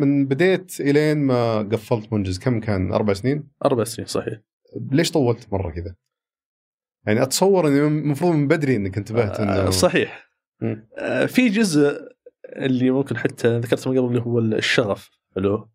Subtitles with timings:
[0.00, 4.40] من بديت إلين ما قفلت منجز كم كان أربع سنين؟ أربع سنين صحيح
[4.90, 5.94] ليش طولت مرة كذا؟
[7.06, 10.30] يعني أتصور انه المفروض من بدري إنك انتبهت إنه آه صحيح
[10.60, 10.88] مم.
[10.98, 12.16] آه في جزء
[12.56, 15.68] اللي ممكن حتى ذكرته من قبل اللي هو الشغف حلو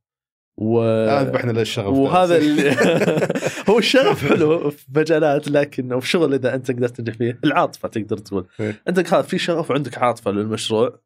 [0.57, 0.81] و...
[0.81, 2.75] آه ذبحنا للشغف وهذا اللي
[3.69, 8.17] هو الشغف حلو في مجالات لكن في شغل إذا أنت قدرت تنجح فيه العاطفة تقدر
[8.17, 8.81] تقول إيه.
[8.87, 10.99] عندك هذا في شغف وعندك عاطفة للمشروع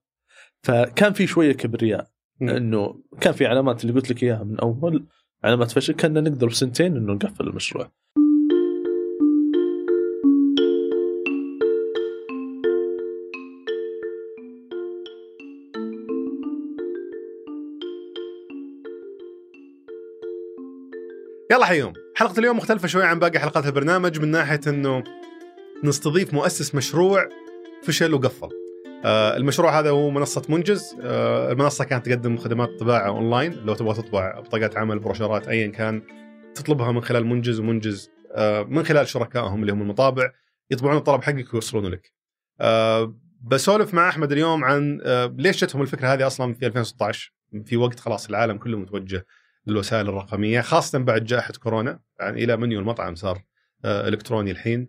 [0.64, 2.08] فكان في شوية كبرياء.
[2.42, 5.05] إنه كان في علامات اللي قلت لك إياها من أول
[5.44, 7.92] علامات فشل كنا نقدر بسنتين إنه نقفل المشروع
[21.52, 25.04] يلا حيوم حلقة اليوم مختلفة شوي عن باقي حلقات البرنامج من ناحية إنه
[25.84, 27.30] نستضيف مؤسس مشروع
[27.84, 28.65] فشل وقفل.
[29.05, 33.94] آه المشروع هذا هو منصة منجز، آه المنصة كانت تقدم خدمات طباعة أونلاين، لو تبغى
[33.94, 36.02] تطبع بطاقات عمل، بروشورات أيا كان
[36.55, 40.31] تطلبها من خلال منجز ومنجز آه من خلال شركائهم اللي هم المطابع
[40.72, 42.14] يطبعون الطلب حقك ويوصلونه لك.
[43.42, 45.02] بسولف مع أحمد اليوم عن
[45.38, 47.33] ليش جتهم الفكرة هذه أصلا في 2016
[47.66, 49.26] في وقت خلاص العالم كله متوجه
[49.67, 52.00] للوسائل الرقمية خاصة بعد جائحة كورونا.
[52.20, 53.44] يعني إلى منيو المطعم صار
[53.86, 54.88] إلكتروني الحين.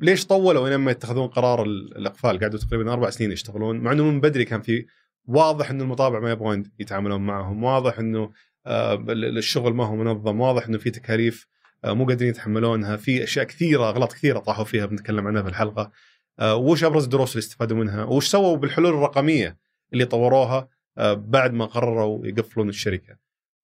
[0.00, 4.20] ليش طولوا لما يتخذون قرار ال- الإقفال؟ قعدوا تقريبا أربع سنين يشتغلون مع إنه من
[4.20, 4.86] بدري كان في
[5.24, 8.32] واضح إنه المطابع ما يبغون يتعاملون معهم واضح إنه
[8.66, 11.46] آه، ال- الشغل ما هو منظم واضح إنه في تكاليف
[11.84, 15.90] آه، مو قادرين يتحملونها في أشياء كثيرة أغلاط كثيرة طاحوا فيها بنتكلم عنها في الحلقة.
[16.38, 19.56] آه، وش أبرز الدروس اللي استفادوا منها؟ وش سووا بالحلول الرقمية
[19.92, 20.68] اللي طوروها
[20.98, 23.16] آه، بعد ما قرروا يقفلون الشركة؟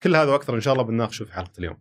[0.03, 1.77] كل هذا وأكثر إن شاء الله بنناقشه في حلقة اليوم.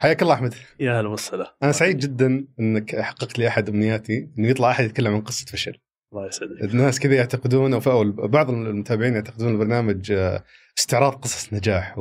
[0.00, 4.48] حياك الله أحمد، يا هلا وسهلا أنا سعيد جدا إنك حققت لي أحد أمنياتي انه
[4.48, 5.78] يطلع أحد يتكلم عن قصة فشل.
[6.12, 10.44] الله يسعدك الناس كذا يعتقدون أو بعض المتابعين يعتقدون البرنامج آه،
[10.78, 11.98] استعراض قصص نجاح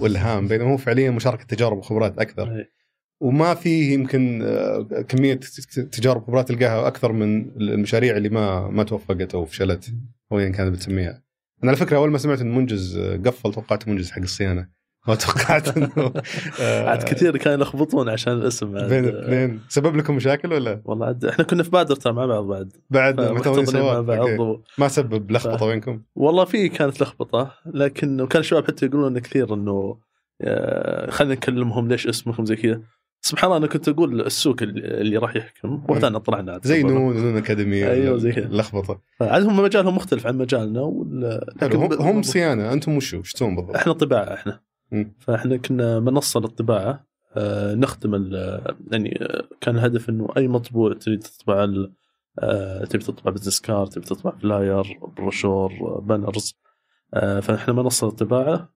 [0.00, 2.72] والهام بينما هو فعليا مشاركة تجارب وخبرات أكثر إيه.
[3.20, 5.34] وما فيه يمكن آه، كمية
[5.92, 9.92] تجارب وخبرات تلقاها أكثر من المشاريع اللي ما ما توفقت أو فشلت
[10.32, 11.22] أو ايا كانت بتسميها.
[11.62, 14.68] أنا على فكرة أول ما سمعت إن منجز آه، قفل توقعت منجز حق الصيانة
[15.08, 16.12] ما توقعت انه
[16.60, 18.88] آه، عاد كثير كانوا يلخبطون عشان الاسم عاد.
[18.88, 22.46] بين الاثنين سبب لكم مشاكل ولا والله عاد إحنا كنا في بادر ترى مع بعض
[22.46, 23.32] بعد بعد ما
[23.72, 24.40] مع بعض.
[24.40, 24.60] و...
[24.78, 29.98] ما سبب لخبطة بينكم والله في كانت لخبطة لكن وكان الشباب حتى يقولون كثير إنه
[30.42, 32.80] آه، خلينا نكلمهم ليش اسمكم زي كذا
[33.22, 37.90] سبحان الله أنا كنت أقول السوق اللي راح يحكم وبعدين طلعنا زي نون نون اكاديمي
[37.90, 38.48] أيوة زي كذا.
[38.48, 43.76] لخبطة عاد هم مجالهم مختلف عن مجالنا هم, هم صيانة أنتم وشو وش تسوون بالضبط؟
[43.76, 44.60] إحنا طباعة إحنا.
[45.18, 48.32] فاحنا كنا منصة للطباعة آه، نخدم
[48.90, 51.68] يعني آه، كان الهدف إنه أي مطبوع تريد تطبع
[52.38, 56.54] آه، تبي تطبع business card تبي تطبع flyer brochure banners
[57.42, 58.72] فاحنا منصة للطباعة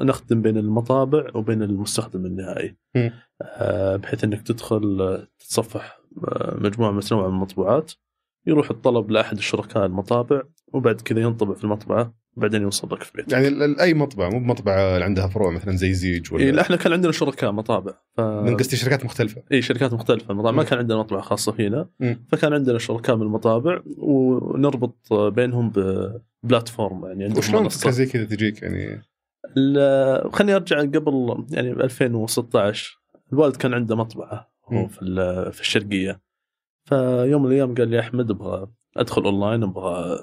[0.00, 2.76] نخدم بين المطابع وبين المستخدم النهائي.
[3.96, 6.00] بحيث إنك تدخل تتصفح
[6.52, 7.92] مجموعة متنوعة من المطبوعات
[8.46, 12.14] يروح الطلب لأحد الشركاء المطابع وبعد كذا ينطبع في المطبعة.
[12.36, 15.92] وبعدين يوصل لك في بيتك يعني أي مطبعة مو بمطبعة اللي عندها فروع مثلا زي
[15.92, 18.20] زيج ولا إيه إحنا كان عندنا شركاء مطابع ف...
[18.20, 20.62] من قصدي شركات مختلفة اي شركات مختلفة المطابع ما.
[20.64, 22.24] كان عندنا مطبعة خاصة فينا مم.
[22.32, 25.70] فكان عندنا شركاء من المطابع ونربط بينهم
[26.44, 27.68] ببلاتفورم يعني عندهم وشلون.
[27.68, 29.02] فكرة زي كذا تجيك يعني
[29.56, 33.00] ال- خليني أرجع قبل يعني ب 2016
[33.32, 34.86] الوالد كان عنده مطبعة هو.
[34.88, 36.20] في ال- في الشرقية
[36.84, 40.18] فيوم من الأيام قال لي أحمد أبغى أدخل أونلاين أبغى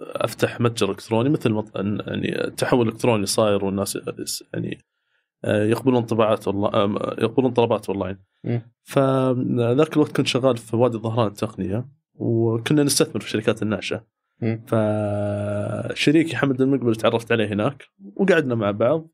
[0.00, 1.76] أفتح متجر إلكتروني مثل مط...
[1.76, 3.98] يعني التحول الإلكتروني صاير والناس
[4.54, 4.78] يعني
[5.44, 8.18] آه، يقبلون طباعات اونلاين يقبلون طلبات أونلاين.
[8.82, 14.04] فذاك الوقت كنت شغال في وادي الظهران التقنية وكنا نستثمر في الشركات الناشئه.
[15.92, 17.84] فشريكي حمد المقبل تعرفت عليه هناك
[18.16, 19.08] وقعدنا مع بعض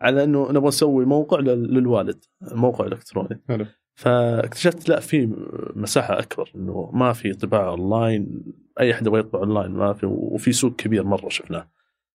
[0.00, 5.28] على إنه نبغى نسوي موقع لل- للوالد موقع إلكتروني حلو فاكتشفت لا في
[5.76, 8.42] مساحة أكبر إنه ما في طباعة أونلاين
[8.80, 11.68] أي أحد يبغى يطبع أونلاين ما في وفي سوق كبير مرة شفناه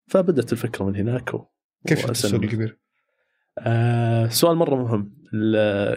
[0.08, 1.46] فبدأت الفكرة من هناك و...
[1.88, 2.10] كيف.
[2.10, 2.78] السوق الكبير؟
[3.60, 5.14] آه سؤال مرة مهم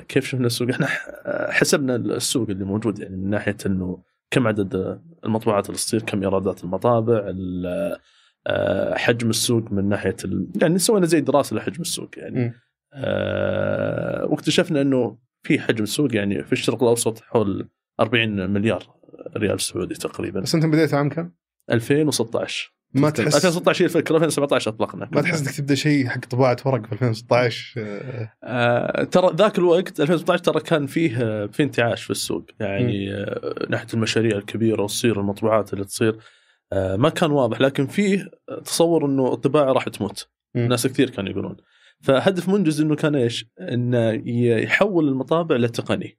[0.09, 0.87] كيف شفنا السوق؟ إحنا
[1.51, 6.65] حسبنا السوق اللي موجود يعني من ناحية إنه كم عدد المطبوعات اللي تصير، كم إيرادات
[6.65, 7.97] المطابع، ال-
[8.47, 10.47] آه، حجم السوق من ناحية ال...
[10.63, 12.55] يعني سوينا زي دراسة لحجم السوق يعني.
[12.95, 17.69] آه واكتشفنا إنه في حجم سوق يعني في الشرق الأوسط حول
[18.01, 18.87] 40 مليار
[19.37, 20.41] ريال سعودي تقريبا.
[20.41, 21.31] بس أنت بديت عام كم؟
[21.71, 25.09] 2016 ما تحس 2016 هي الفكرة 2017 أطلقنا.
[25.13, 27.81] ما تحس إنك تبدأ شيء حق طباعة ورق في 2016
[28.45, 31.09] آه، ترى ذاك الوقت 2016 ترى كان فيه
[31.47, 32.47] في انتعاش في السوق.
[32.61, 36.19] يعني آه ناحية المشاريع الكبيرة وتصير المطبوعات اللي تصير.
[36.73, 38.31] آه، ما كان واضح لكن فيه
[38.65, 40.29] تصور إنه الطباعة راح تموت.
[40.55, 40.69] مم.
[40.69, 41.57] ناس كثير كانوا يقولون.
[42.01, 46.19] فهدف منجز إنه كان إيش؟ إنه يحول المطابع لتقني.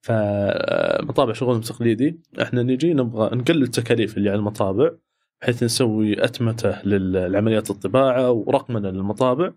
[0.00, 2.20] فمطابع شغلهم تقليدي.
[2.42, 4.90] إحنا نجي نبغى نقلل التكاليف اللي على المطابع
[5.40, 9.52] بحيث نسوي أتمتة للعمليات الطباعة ورقمنه للمطابع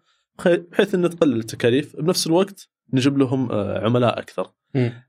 [0.45, 1.95] بحيث ان تقلل التكاليف.
[1.95, 4.51] بنفس الوقت نجيب لهم آه، عملاء أكثر.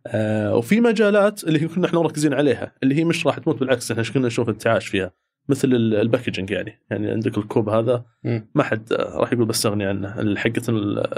[0.06, 4.02] آه، وفي مجالات اللي كنا إحنا مركزين عليها اللي هي مش راح تموت بالعكس إحنا
[4.14, 5.12] كنا نشوف انتعاش فيها.
[5.48, 6.82] مثل ال- ال packaging يعني.
[6.90, 8.04] يعني عندك الكوب هذا.
[8.54, 10.08] ما حد آه، راح يقول بستغني عنه.
[10.08, 10.20] هذا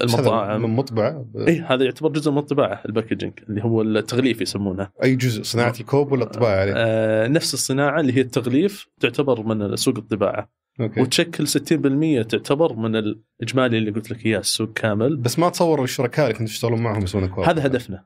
[0.05, 0.62] المطاعم.
[0.62, 4.88] من مطبعه ب- اي هذا يعتبر جزء من الطباعه ال packaging اللي هو التغليف يسمونه.
[5.03, 9.77] أي جزء؟ صناعة الكوب ولا الطباعة عليه؟ آه نفس الصناعة اللي هي التغليف تعتبر من
[9.77, 10.50] سوق الطباعة.
[10.81, 11.01] okay.
[11.00, 15.17] وتشكل 60% تعتبر من الإجمالي اللي قلت لك إياه السوق كامل.
[15.17, 18.05] بس ما تصور الشركاء اللي كنتوا تشتغلون معهم يسوون كوب هذا هدفنا.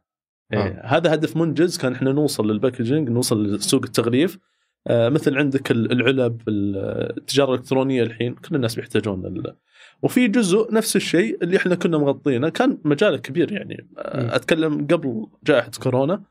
[0.52, 0.56] آه.
[0.64, 1.78] إيه هذا هدف منجز.
[1.78, 4.34] كان إحنا نوصل لل packaging نوصل لسوق التغليف.
[4.34, 4.38] آه
[4.90, 9.54] مثل عندك ال- العلب ال- التجارة الإلكترونية الحين كل الناس بيحتاجون ال...
[10.02, 13.88] وفي جزء نفس الشيء اللي إحنا كنا مغطينه كان مجاله كبير يعني.
[13.98, 16.22] آه أتكلم قبل جائحة كورونا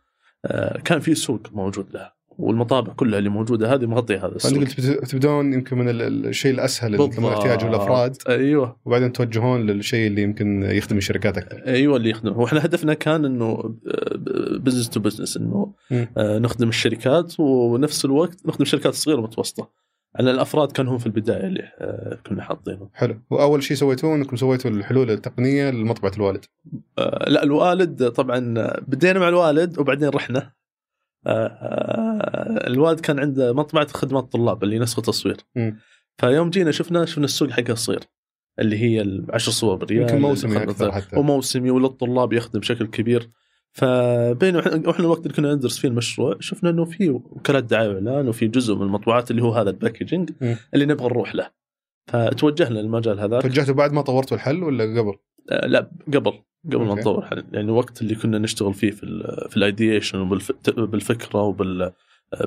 [0.46, 4.60] آه كان في سوق موجود لها والمطابع كلها اللي موجودة هذه مغطية هذا السوق.
[4.60, 8.18] قلت تبدون يمكن من ال- ال- الشيء الأسهل اللي احتياجه الأفراد.
[8.30, 8.78] أيوه.
[8.86, 11.64] وبعدين توجهون للشيء اللي يمكن يخدم الشركات أكثر.
[11.68, 12.38] أيوه اللي يخدم.
[12.38, 13.76] وإحنا هدفنا كان إنه
[14.60, 15.74] business to business إنه.
[15.92, 19.70] آه، نخدم الشركات ونفس الوقت نخدم الشركات الصغيره والمتوسطه
[20.16, 23.16] على الأفراد كانوا هم في البداية اللي آه، كنا حاطينه حلو.
[23.30, 26.46] وأول شيء سويتوه إنكم سويتوا الحلول التقنية لمطبعة الوالد.
[26.98, 30.52] آه، لا الوالد طبعا آه، بدينا مع الوالد وبعدين رحنا.
[32.68, 35.38] الوالد كان عنده مطبعة خدمات الطلاب اللي نسخة تصوير.
[36.18, 38.04] فيوم جينا شفنا شفنا السوق حقها صغير
[38.60, 41.18] اللي هي العشر صور بالريال يمكن موسمي أكثر حتى.
[41.18, 43.30] وموسمي وللطلاب يخدم بشكل كبير.
[43.72, 48.48] فبين وإحنا الوقت اللي كنا ندرس فيه المشروع شفنا إنه في وكالات دعاية وإعلان وفي
[48.48, 50.32] جزء من المطبوعات اللي هو هذا ال packaging.
[50.74, 51.50] اللي نبغى نروح له.
[52.08, 55.14] فتوجهنا للمجال هذا توجهتوا بعد ما طورتوا الحل ولا قبل؟
[55.50, 56.34] آه لا قبل.
[56.66, 57.02] قبل ما okay.
[57.02, 57.26] نطور.
[57.32, 60.20] يعني الوقت اللي كنا نشتغل فيه في ال في ال ideation
[60.78, 61.92] وبالفكره وبال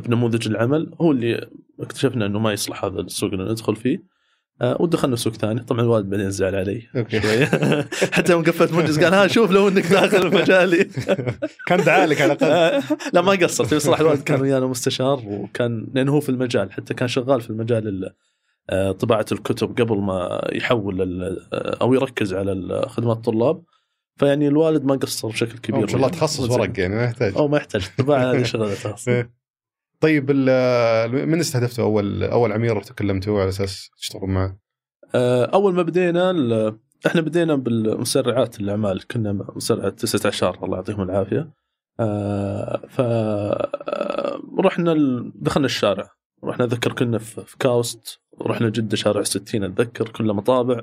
[0.06, 1.48] بنموذج العمل هو اللي
[1.80, 4.16] اكتشفنا إنه ما يصلح هذا السوق اللي ندخل فيه.
[4.62, 5.60] آه ودخلنا سوق ثاني.
[5.60, 7.20] طبعا الوالد بعدين زعل علي okay.
[7.20, 7.44] شوية
[8.16, 10.84] حتى يوم قفلت منجز قال ها شوف لو إنك داخل مجالي.
[11.68, 12.50] كان دعالك على الأقل.
[12.50, 12.82] آه،
[13.12, 13.74] لا ما قصرت.
[13.74, 17.88] بصراحه الوالد كان ويانا مستشار وكان لأنه هو في المجال حتى كان شغال في المجال
[17.88, 18.10] ال-
[18.70, 21.00] آه، طباعة الكتب قبل ما يحول
[21.52, 23.62] آه، أو يركز على خدمات الطلاب.
[24.16, 26.18] فيعني الوالد ما قصر بشكل كبير ما شاء الله يعني.
[26.18, 27.36] تخصص ورق يعني ما يحتاج.
[27.36, 27.82] أو ما يحتاج.
[27.98, 29.30] الطباعه هذه شغلته أصلا إيه.
[30.00, 30.30] طيب
[31.12, 34.58] من استهدفتوا أول أول عميل تكلمتوا على أساس تشتغلون معه؟
[35.14, 36.30] آه، أول ما بدينا
[37.06, 39.06] إحنا بدينا بالمسرعات الأعمال.
[39.06, 41.52] كنا مسرعة 9/10 الله يعطيهم العافية.
[42.00, 44.94] آه، ف آه، رحنا
[45.34, 46.10] دخلنا الشارع.
[46.44, 48.20] رحنا اتذكر كنا في في كاوست.
[48.42, 50.08] رحنا جدة شارع 60 أتذكر.
[50.08, 50.80] كله مطابع.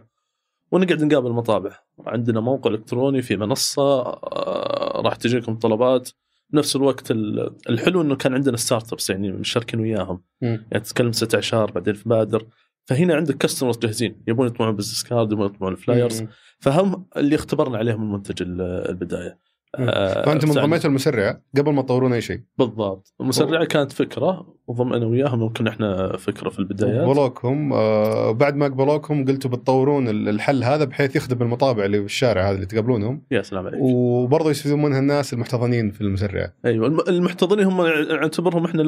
[0.74, 1.72] ونقعد نقابل مطابع.
[2.06, 6.10] عندنا موقع إلكتروني في منصة آه، راح تجيكم طلبات.
[6.50, 10.22] بنفس الوقت ال- الحلو إنه كان عندنا startups يعني مشاركين وياهم.
[10.42, 10.66] مم.
[10.72, 12.46] يعني تتكلم 16 بعدين في بادر
[12.86, 14.24] فهنا عندك customers جاهزين.
[14.28, 16.28] يبون يطبعون business card يبون يطبعون ال flyers مم.
[16.60, 19.38] فهم اللي اختبرنا عليهم المنتج ال- البداية.
[19.78, 22.42] فانتم بتاع- انضميتوا المسرعة قبل ما تطورون أي شيء.
[22.58, 23.14] بالضبط.
[23.22, 27.08] المسرعة كانت فكرة وضم أنا وياهم ممكن إحنا فكرة في البدايات.
[27.10, 32.06] قبلوكم آه بعد ما قبلوكم قلتوا بتطورون ال- الحل هذا بحيث يخدم المطابع اللي في
[32.06, 33.22] الشارع هذا اللي تقابلونهم.
[33.32, 33.80] يا سلام عليك.
[33.82, 36.54] وبرضه يستفيدون منها الناس المحتضنين في المسرعة.
[36.66, 38.84] أيوه الم- المحتضنين هم نعتبرهم إحنا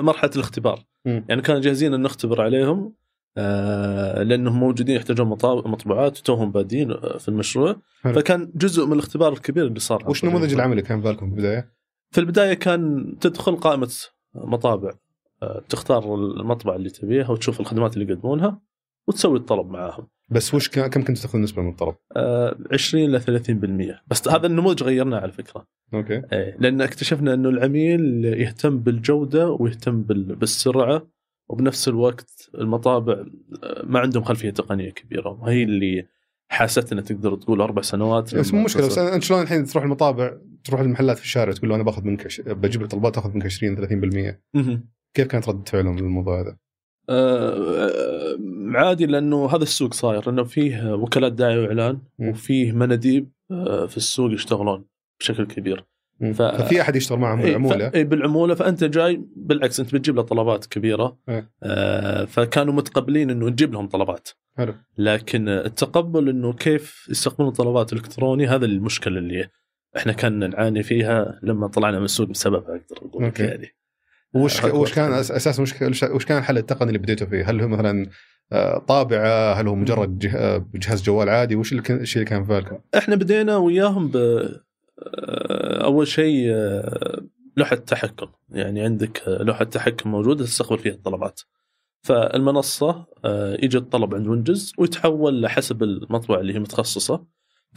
[0.00, 0.80] مرحلة الاختبار.
[1.06, 1.24] مم.
[1.28, 2.92] يعني كانوا جاهزين أن نختبر عليهم آه
[4.22, 5.26] لأنهم موجودين يحتاجون
[5.66, 8.12] مطبوعات وتوهم بادين آه، في المشروع حلو.
[8.14, 11.32] فكان جزء من الاختبار الكبير اللي صار وش النموذج العملي اللي كان في بالكم في
[11.36, 11.72] البداية؟
[12.10, 13.90] في البداية كان تدخل قائمة
[14.34, 14.90] مطابع
[15.42, 18.60] آه، تختار المطبعه اللي تبيها وتشوف الخدمات اللي يقدمونها
[19.08, 24.02] وتسوي الطلب معاهم بس وش كم كنت تاخذ نسبة من الطلب؟ آه، 20 ل 30%
[24.08, 30.02] بس هذا النموذج غيرناه على فكرة أوكي إيه، لأن اكتشفنا إنه العميل يهتم بالجودة ويهتم
[30.02, 31.06] بال- بالسرعة
[31.48, 33.24] وبنفس الوقت المطابع
[33.62, 36.06] آه، ما عندهم خلفية تقنية كبيرة وهي اللي
[36.50, 40.80] حاستنا تقدر تقول أربع سنوات بس مو مشكلة بس أنت شلون الحين تروح المطابع تروح
[40.80, 44.40] المحلات في الشارع تقول له أنا باخذ منك بجيب لك طلبات اخذ منك 20 30%
[44.54, 44.88] مهم.
[45.14, 46.56] كيف كانت ردة فعلهم للموضوع هذا؟
[47.10, 48.38] آه،
[48.74, 52.00] عادي لأنه هذا السوق صاير لأنه فيه وكالات دعاية وإعلان.
[52.18, 54.84] وفيه مناديب آه، في السوق يشتغلون
[55.20, 55.84] بشكل كبير.
[56.20, 60.66] ف- ففي أحد يشتغل معهم بالعمولة ف- بالعمولة فأنت جاي بالعكس أنت بتجيب له طلبات
[60.66, 61.50] كبيرة إيه.
[61.62, 68.46] آه، فكانوا متقبلين إنه نجيب لهم طلبات حلو لكن التقبل إنه كيف يستقبلون طلبات الكتروني
[68.46, 69.48] هذا المشكلة اللي
[69.96, 73.40] إحنا كنا نعاني فيها لما طلعنا من السوق بسببها أقدر أقول لك.
[73.40, 73.68] يعني
[74.34, 78.06] وش وش كان أساس وش وش كان الحل التقني اللي بديتوا فيه؟ هل هو مثلا
[78.52, 82.78] آه، طابعة؟ هل هو مجرد آه، جهاز جوال عادي؟ وش الشيء اللي كان في بالكم؟
[82.96, 84.16] إحنا بدينا وياهم ب
[85.84, 87.22] أول شيء آه،
[87.56, 91.40] لوحة تحكم يعني عندك آه، لوحة تحكم موجودة تستقبل فيها الطلبات
[92.02, 97.24] فالمنصة آه، يجي الطلب عند وينجز ويتحول لحسب المطبعه اللي هي متخصصة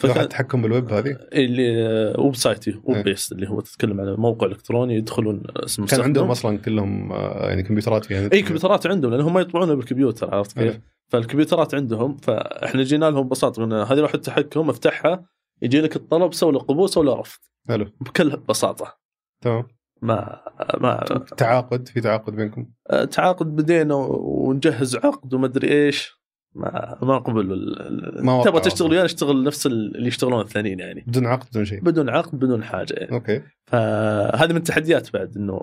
[0.04, 4.96] لوحة تحكم بالويب هذه؟ اللي آه، website ي web-based اللي هو تتكلم عن موقع إلكتروني
[4.96, 6.32] يدخلون اسم كان عندهم.
[6.32, 7.12] أصلا كلهم
[7.42, 10.82] يعني كمبيوترات فيها اي كمبيوترات عندهم لانهم ما يطبعونها بالكمبيوتر عرفت كيف؟ إيه.
[11.08, 15.26] فالكمبيوترات عندهم فإحنا جينا لهم ببساطة قلنا هذه لوحة تحكم افتحها
[15.62, 17.40] يجي لك الطلب سوي له قبول سوي له رفض.
[17.68, 17.86] حلو.
[18.02, 18.98] بكل بساطة.
[19.44, 19.68] تمام.
[20.02, 20.42] ما
[20.80, 21.04] ما
[21.38, 22.66] تعاقد؟ في تعاقد بينكم؟
[23.12, 26.22] تعاقد بدينا ونجهز عقد وما أدري إيش.
[26.56, 27.76] ما ما قبل
[28.24, 28.62] ما تبغى.
[28.62, 31.04] تشتغل ويانا اشتغل نفس اللي يشتغلون الثانيين يعني.
[31.08, 31.82] بدون عقد بدون شيء.
[31.82, 33.12] بدون عقد بدون حاجة يعني.
[33.12, 33.42] okay.
[33.66, 35.62] فهذه من التحديات بعد إنه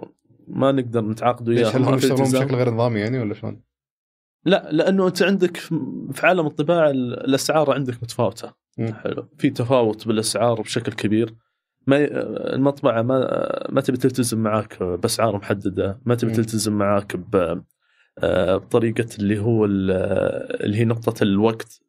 [0.48, 2.30] ما نقدر نتعاقد ليش؟ وياهم هل هم يشتغلون.
[2.32, 3.62] بشكل غير نظامي يعني ولا شلون؟
[4.44, 8.52] لا لأنه أنت عندك في عالم الطباعة ال- الأسعار عندك متفاوتة.
[8.80, 11.35] حلو في تفاوت بالأسعار بشكل كبير
[11.87, 12.08] ما ي-
[12.54, 13.18] المطبعة ما
[13.68, 16.32] ما تبي تلتزم معاك بأسعار محددة ما تبي.
[16.32, 17.62] تلتزم معاك ب
[18.18, 19.90] آه، بطريقة اللي هو ال-
[20.64, 21.80] اللي هي نقطة الوقت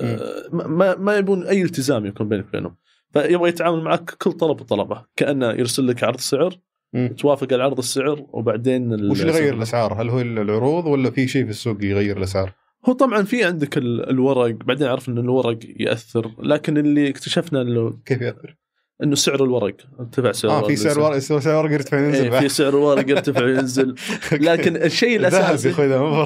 [0.00, 2.76] آه، ما- ما يبون أي التزام يكون بينك وبينهم
[3.12, 6.54] فيبغى يتعامل معك كل طلب وطلبه كأنه يرسل لك عرض سعر
[6.92, 7.08] مم.
[7.18, 11.44] توافق على عرض السعر وبعدين وش اللي يغير الأسعار؟ هل هو العروض ولا في شيء
[11.44, 12.52] في السوق يغير الأسعار؟
[12.88, 17.98] هو طبعا في عندك ال- الورق بعدين عرفنا إن الورق يأثر لكن اللي اكتشفنا إنه
[18.06, 18.56] كيف يأثر؟
[19.02, 22.40] إنه سعر الورق ارتفع سعر آه في سعر ورق سعر ورق يرتفع ينزل إيه.
[22.40, 23.94] في سعر ورق يرتفع وينزل
[24.32, 25.68] لكن الشيء الأساسي.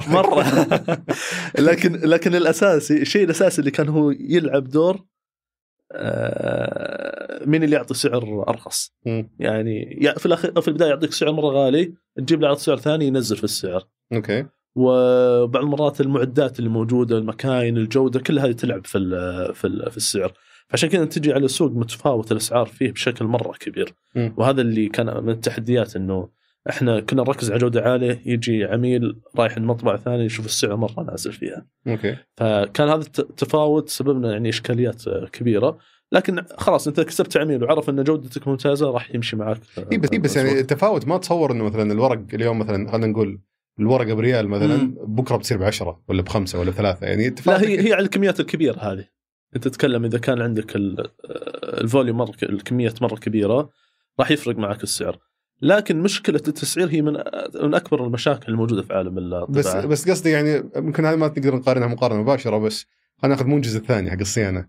[0.09, 0.45] مرة
[1.69, 5.01] لكن لكن الاساسي الشيء الأساسي اللي كان هو يلعب دور
[5.93, 8.93] آه، مين اللي يعطي سعر أرخص.
[9.39, 13.07] يعني يع- في الاخير في البداية يعطيك سعر مرة غالي تجيب له عرض سعر ثاني
[13.07, 14.47] ينزل في السعر okay
[14.77, 18.99] وبعض المرات المعدات اللي موجودة المكاين الجودة كل هذه تلعب في
[19.55, 20.33] في في السعر.
[20.69, 23.95] فعشان كذا تجي على السوق متفاوت الأسعار فيه بشكل مرة كبير.
[24.15, 24.35] مم.
[24.37, 26.29] وهذا اللي كان من التحديات إنه
[26.71, 31.33] إحنا كنا نركز على جودة عالية يجي عميل رايح المطبعه ثانية يشوف السعر مرة نازل
[31.33, 31.67] فيها.
[31.89, 32.17] okay.
[32.37, 35.79] فكان هذا الت- التفاوت سببنا يعني إشكاليات كبيرة.
[36.13, 39.61] لكن خلاص أنت كسبت عميل وعرف إن جودتك ممتازة راح يمشي معك
[39.93, 40.61] إي بس إي بس يعني.
[40.61, 43.41] التفاوت ما تصور إنه مثلا الورق اليوم مثلا خلينا نقول
[43.81, 44.95] الورقة بريال مثلا مم.
[45.07, 49.05] بكرة بتصير بعشرة ولا بخمسة ولا بثلاثه يعني لا هي هي على الكميات الكبيرة هذه
[49.57, 51.11] أنت تتكلم إذا كان عندك ال-
[51.81, 53.71] ال volume مرة الكميات مرة كبيرة
[54.21, 55.19] راح يفرق معك السعر
[55.63, 57.13] لكن مشكلة التسعير هي من
[57.63, 59.15] من أكبر المشاكل الموجودة في عالم
[59.49, 62.87] بس الطباعة بس قصدي يعني يمكن هذه ما نقدر نقارنها مقارنة مباشرة بس
[63.19, 64.67] خلينا ناخذ منجز الثاني حق الصيانة.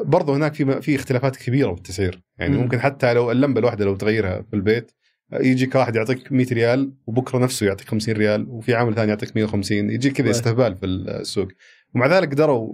[0.00, 2.62] برضو هناك في في اختلافات كبيرة بالتسعير يعني مم.
[2.62, 4.92] ممكن حتى لو اللمبة الواحدة لو تغيرها في البيت
[5.32, 9.90] يجيك واحد يعطيك 100 ريال وبكرة نفسه يعطيك 50 ريال وفي عامل ثاني يعطيك 150
[9.90, 10.30] يجيك كذا.
[10.30, 11.48] استهبال في السوق
[11.94, 12.72] ومع ذلك قدروا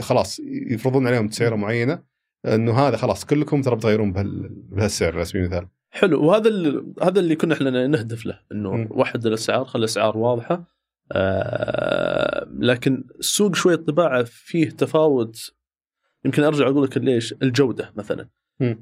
[0.00, 0.40] خلاص
[0.70, 2.02] يفرضون عليهم تسعيره معينة
[2.46, 7.20] إنه هذا خلاص كلكم ترى بتغيرون بهال- بهالسعر على سبيل المثال حلو وهذا اللي هذا
[7.20, 8.88] اللي كنا إحنا نهدف له إنه.
[8.90, 10.64] وحد الأسعار خلي الأسعار واضحة
[11.12, 15.52] آه لكن السوق شوية الطباعه فيه تفاوت
[16.24, 18.28] يمكن أرجع أقول لك ليش الجودة مثلا.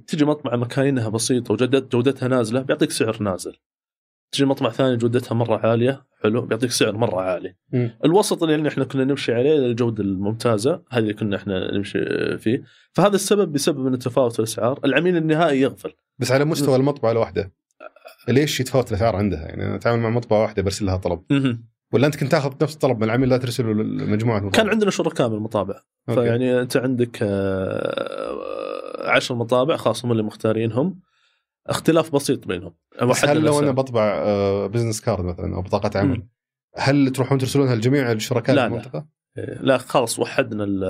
[0.07, 3.57] تجي مطبعة مكاينها بسيطة وجودت جودتها نازلة بيعطيك سعر نازل
[4.33, 7.91] تجي مطبع ثاني جودتها مرة عالية حلو بيعطيك سعر مرة عالي مم.
[8.05, 11.99] الوسط اللي إحنا كنا نمشي عليه الجودة الممتازة هذه اللي كنا إحنا نمشي
[12.39, 17.53] فيه فهذا السبب بسبب إن تفاوت الأسعار العميل النهائي يغفل بس على مستوى المطبعة الواحدة
[18.29, 21.65] ليش يتفاوت الأسعار عندها؟ يعني أنا أتعامل مع مطبعة واحدة برسل لها طلب مهم.
[21.93, 25.35] ولا أنت كنت تاخذ نفس الطلب من العميل لا ترسله لمجموعه كان عندنا شركاء من
[25.35, 25.83] المطابع.
[26.07, 28.39] فيعني أنت عندك آه،
[29.09, 31.01] عشر مطابع خاص هم اللي مختارينهم
[31.67, 33.59] اختلاف بسيط بينهم بس هل لو.
[33.59, 36.29] أنا بطبع آه، business card مثلا أو بطاقة عمل مم.
[36.77, 38.81] هل تروحون ترسلونها لجميع الشركاء لا، في لا.
[38.81, 39.07] المنطقة؟
[39.61, 40.85] لا خلاص وحدنا ال-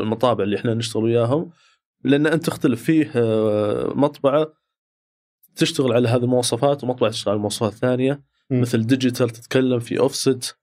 [0.00, 1.50] المطابع اللي إحنا نشتغل وياهم
[2.04, 4.52] لأن أنت تختلف فيه آه، مطبعة
[5.56, 8.22] تشتغل على هذه المواصفات ومطبعة تشتغل على مواصفات ثانية.
[8.50, 10.58] مثل digital تتكلم في اوفست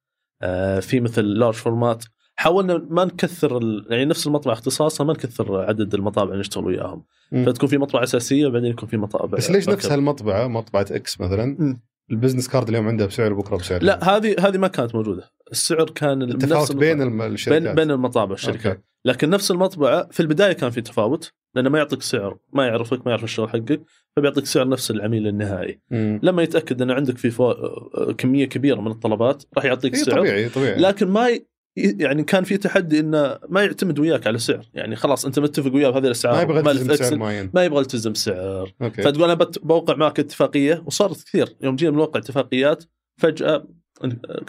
[0.82, 2.06] في مثل large format
[2.40, 3.86] حاولنا ما نكثر ال...
[3.90, 7.46] يعني نفس المطبعه اختصاصها ما نكثر عدد المطابع اللي نشتغل وياهم مم.
[7.46, 9.92] فتكون في مطبعه أساسية وبعدين يكون في مطابع بس ليش نفس.
[9.92, 11.82] هالمطبعه مطبعه X مثلا مم.
[12.12, 15.90] ال business card اليوم عندها بسعر بكرة بسعر لا هذه هذه ما كانت موجودة السعر
[15.90, 16.76] كان التفاوت.
[16.76, 18.82] بين الشركات بين بين المطابع والشركات okay.
[19.06, 23.12] لكن نفس المطبعه في البداية كان في تفاوت لأنه ما يعطيك سعر ما يعرفك ما
[23.12, 23.82] يعرف الشغل حقك
[24.16, 26.20] فبيعطيك سعر نفس العميل النهائي مم.
[26.24, 27.54] لما يتأكد إن عندك في فو...
[28.18, 31.46] كمية كبيرة من الطلبات راح يعطيك إيه سعر طبيعي طبيعي لكن ما ي...
[31.76, 34.66] يعني كان في تحدي إنه ما يعتمد وياك على سعر.
[34.74, 36.36] يعني خلاص أنت متفق وياه بهذه الأسعار.
[36.36, 37.52] ما يبغى يلتزم فلكس- معين.
[37.54, 38.74] ما يبغى يلتزم سعر.
[38.82, 39.02] okay.
[39.02, 39.34] فتقول أنا
[39.64, 41.56] بوقع معك اتفاقية وصارت كثير.
[41.62, 42.84] يوم جينا بنوقع اتفاقيات
[43.18, 43.68] فجأة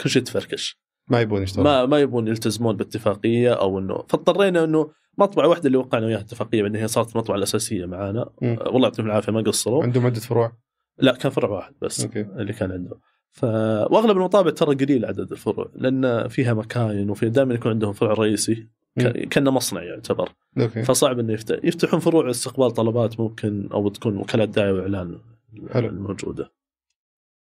[0.01, 0.81] كل شيء تفركش.
[1.09, 5.77] ما يبون يشتغل ما ما يبون يلتزمون باتفاقية أو انه فاضطرينا إنه مطبعه واحدة اللي
[5.77, 8.29] وقعنا وياها اتفاقية بعدين هي صارت المطبعه الأساسية معانا.
[8.41, 9.83] والله يعطيهم العافية ما قصروا.
[9.83, 10.57] عندهم عدة فروع؟
[10.97, 12.21] لا كان فرع واحد بس okay.
[12.21, 12.99] اللي كان عنده
[13.31, 13.43] ف...
[13.43, 18.67] واغلب المطابع ترى قليل عدد الفروع لأن فيها مكاين وفي دائما يكون عندهم فرع رئيسي.
[19.29, 20.29] كأنه مصنع يعتبر
[20.59, 25.19] okay فصعب إنه يفتح يفتحون فروع استقبال طلبات ممكن أو تكون وكالات دعاية وإعلان
[25.69, 25.87] حلو.
[25.87, 26.51] الموجوده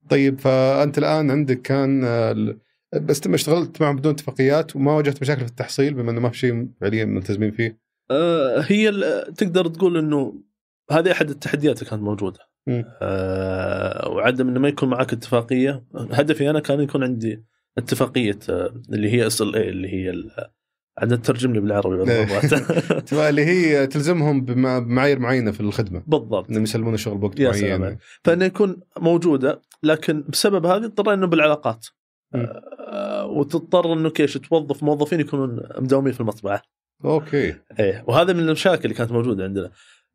[0.09, 2.57] طيب فأنت الآن عندك كان ال-
[3.01, 6.37] بس تم اشتغلت معهم بدون اتفاقيات وما واجهت مشاكل في التحصيل بما إنه ما في
[6.37, 7.79] شيء فعليا ملتزمين فيه
[8.11, 8.91] آه هي
[9.37, 10.41] تقدر تقول إنه
[10.91, 12.39] هذه أحد التحديات اللي كانت موجودة.
[13.01, 15.83] آه وعدم انه ما يكون معك اتفاقية.
[15.95, 17.43] هدفي أنا كان يكون عندي
[17.77, 20.23] اتفاقية آه، اللي هي اس ال اي اللي هي
[20.97, 22.27] عاد ترجم لي بالعربي إيه.
[23.29, 26.03] اللي هي تلزمهم بمع- بمعايير معينة في الخدمة.
[26.07, 26.49] بالضبط.
[26.49, 27.97] إنهم يسلمون الشغل بوقت معين.
[28.23, 31.87] فإنه يكون موجودة لكن بسبب هذه اضطرينا انه بالعلاقات.
[32.35, 36.61] آه وتضطر إنه كيش توظف موظفين يكونون مداومين في المطبعة.
[37.05, 37.55] أوكي.
[37.79, 39.71] إيه وهذا من المشاكل اللي كانت موجودة عندنا.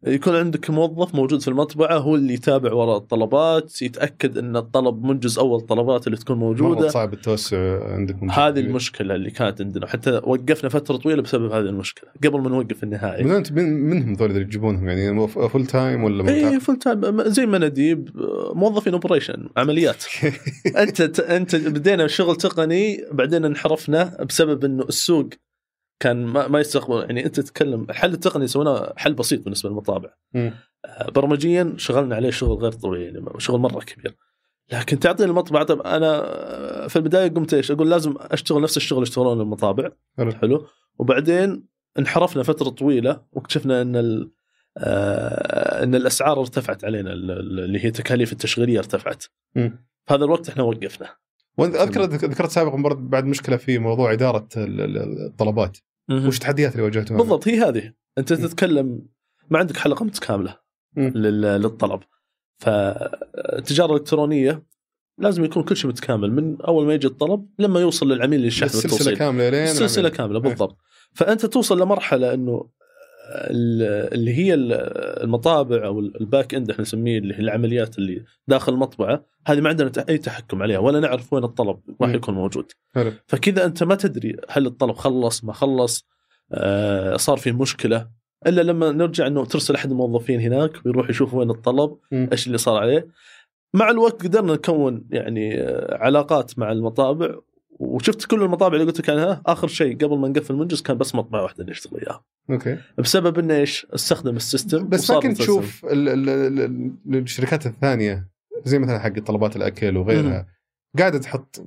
[0.07, 5.39] يكون عندك موظف موجود في المطبعة هو اللي يتابع وراء الطلبات يتأكد إن الطلب منجز
[5.39, 6.89] أول طلبات اللي تكون مره موجودة.
[6.89, 9.87] صعب التوسع عندكم هذه المشكلة اللي كانت عندنا.
[9.87, 13.25] حتى وقفنا فترة طويلة بسبب هذه المشكلة قبل ما نوقف النهائي.
[13.25, 17.47] من انت من منهم ذول اللي تجيبونهم؟ يعني full time ولا اي؟ full time زي
[17.47, 18.11] مناديب
[18.55, 20.05] موظفين operation عمليات.
[20.83, 25.29] أنت أنت بدينا شغل تقني بعدين انحرفنا بسبب إنه السوق
[26.01, 30.09] كان ما, ما يستقبل يعني أنت تتكلم الحل التقني سويناه حل بسيط بالنسبة للمطابع.
[30.85, 34.17] آه، برمجيا شغلنا عليه شغل غير طبيعي يعني شغل مرة كبير.
[34.73, 36.23] لكن تعطيني المطبعه طب أنا
[36.89, 39.91] في البداية قمت إيش؟ أقول لازم أشتغل نفس الشغل اللي يشتغلون المطابع.
[40.19, 40.33] حلو.
[40.33, 40.67] حلو.
[40.99, 41.65] وبعدين
[41.99, 44.31] انحرفنا فترة طويلة واكتشفنا إن ال
[44.79, 49.25] آه إن الأسعار ارتفعت علينا ال- ال- اللي هي تكاليف التشغيلية ارتفعت.
[49.55, 51.09] في هذا الوقت إحنا وقفنا.
[51.59, 55.79] واذكر اذكر ذكرت سابقا بعد مشكلة في موضوع إدارة ال- ال- الطلبات.
[56.11, 58.33] وش التحديات اللي واجهتوها؟ بالضبط هي هذه أنت.
[58.33, 59.03] تتكلم
[59.51, 60.59] ما عندك حلقة متكامله
[60.97, 62.01] للطلب
[62.59, 64.63] فالتجاره الإلكترونية
[65.19, 68.93] لازم يكون كل شيء متكامل من أول ما يجي الطلب لما يوصل للعميل للشحن السلسله
[68.93, 70.09] والتوصيل كاملة لين السلسلة.
[70.09, 70.49] كاملة إيه.
[70.49, 70.79] بالضبط
[71.13, 72.71] فأنت توصل لمرحلة إنه
[73.31, 74.73] اللي هي ال-
[75.25, 79.93] المطابع أو الباك إند إحنا نسميه اللي هي العمليات اللي داخل المطبعة هذه ما عندنا
[80.09, 82.11] أي تحكم عليها ولا نعرف وين الطلب راح.
[82.15, 86.07] يكون موجود حلو فكذا أنت ما تدري هل الطلب خلص ما خلص
[86.53, 88.09] آه صار في مشكلة
[88.47, 91.99] إلا لما نرجع إنه ترسل أحد الموظفين هناك ويروح يشوف وين الطلب.
[92.13, 93.09] إيش اللي صار عليه
[93.75, 97.35] مع الوقت قدرنا نكون يعني آه، علاقات مع المطابع
[97.79, 101.15] وشفت كل المطابع اللي قلت لك عنها آخر شيء قبل ما نقفل منجز كان بس
[101.15, 105.39] مطبعة واحدة اللي يشتغل إياها okay بسبب إنه إيش؟ استخدم ال system بس ما كنت.
[105.39, 106.61] تشوف ال- ال- ال-
[107.07, 108.29] ال- الشركات الثانية
[108.65, 110.47] زي مثلا حق طلبات الأكل وغيرها
[110.99, 111.65] قاعدة تحط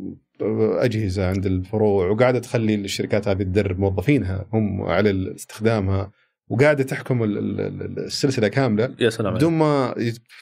[0.81, 6.11] أجهزة عند الفروع وقاعدة تخلي الشركات هذه تدرب موظفينها هم على استخدامها
[6.49, 9.33] وقاعدة تحكم ال- ال- ال- السلسلة كاملة يا سلام.
[9.33, 9.95] بدون ما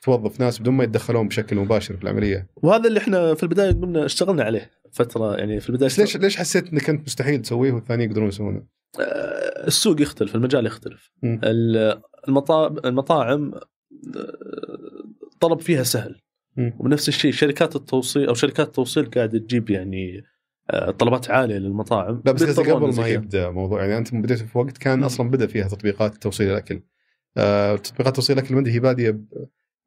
[0.04, 4.06] توظف ناس بدون ما يتدخلون بشكل مباشر في العملية وهذا اللي إحنا في البداية قلنا
[4.06, 8.10] اشتغلنا عليه فترة يعني في البداية بس ليش ليش حسيت إنك أنت مستحيل تسويه والثانيين
[8.10, 8.64] يقدرون يسوونه؟
[9.00, 11.12] آه، السوق يختلف المجال يختلف
[12.86, 13.62] المطاعم آه،
[15.40, 16.22] طلب فيها سهل
[16.58, 16.74] مم.
[16.80, 20.24] ونفس الشيء شركات التوصيل أو شركات التوصيل قاعدة تجيب يعني
[20.70, 23.08] آه، طلبات عالية للمطاعم لا بس قبل ما.
[23.08, 25.04] يبدأ موضوع يعني أنت بديت في وقت كان.
[25.04, 26.82] أصلا بدأ فيها تطبيقات توصيل الأكل.
[27.38, 29.26] آه تطبيقات توصيل الأكل مدري هي بادية ب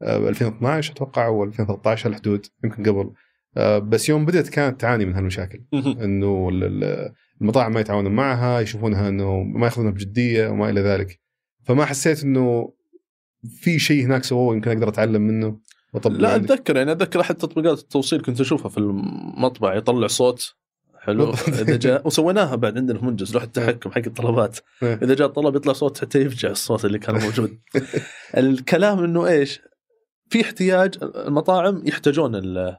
[0.02, 3.12] آه 2012 أتوقع أو 2013 الحدود يمكن قبل.
[3.56, 5.60] آه بس يوم بدأت كانت تعاني من هالمشاكل.
[5.74, 11.20] إنه ال- ال- المطاعم ما يتعاونون معها يشوفونها إنه ما يأخذونها بجدية وما إلى ذلك.
[11.64, 12.72] فما حسيت إنه
[13.60, 15.58] في شيء هناك سووه يمكن أقدر أتعلم منه
[15.94, 16.52] وطبق لا عندي.
[16.54, 20.54] أتذكر يعني أتذكر أحد تطبيقات التوصيل كنت أشوفها في المطبع يطلع صوت
[21.00, 21.30] حلو.
[21.48, 24.94] إذا جاء وسويناها بعد عندنا في منجز لوحة التحكم حق الطلبات إيه.
[25.02, 27.58] إذا جاء الطلب يطلع صوت حتى يفجع الصوت اللي كان موجود
[28.36, 29.60] الكلام إنه إيش
[30.28, 32.76] في احتياج المطاعم يحتاجون ال-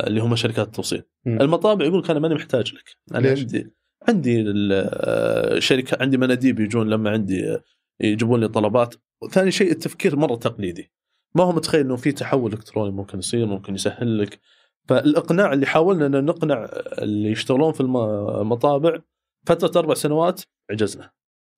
[0.00, 1.02] اللي هم شركات التوصيل.
[1.24, 1.40] مم.
[1.40, 2.96] المطابع يقول لك أنا ماني محتاج لك.
[3.14, 3.70] أنا ليش؟ عندي
[4.08, 7.58] عندي ال- شركة عندي مناديب يجون لما عندي
[8.00, 8.94] يجيبون لي طلبات.
[9.30, 10.92] ثاني شيء التفكير مرة تقليدي.
[11.34, 14.40] ما هو متخيل إنه في تحول إلكتروني ممكن يصير ممكن يسهل لك.
[14.88, 17.96] فالإقناع اللي حاولنا ان نقنع اللي يشتغلون في الم-
[18.40, 18.98] المطابع
[19.46, 21.10] فترة أربع سنوات عجزنا.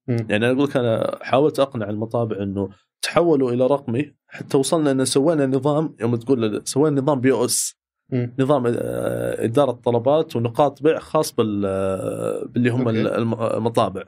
[0.09, 0.17] مم.
[0.31, 2.69] يعني أنا أقول لك أنا حاولت أقنع المطابع إنه
[3.03, 4.15] تحولوا إلى رقمي.
[4.27, 7.82] حتى وصلنا إن سوينا نظام يوم تقول سوينا نظام POS.
[8.13, 8.35] مم.
[8.39, 14.03] نظام آه، إدارة طلبات ونقاط بيع خاص بال آه، باللي هم المطابع.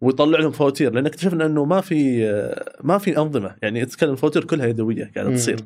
[0.00, 3.56] ويطلع لهم فواتير لأن اكتشفنا إنه ما في آه، ما في أنظمة.
[3.62, 5.34] يعني تتكلم الفواتير كلها يدوية قاعدة.
[5.34, 5.60] تصير.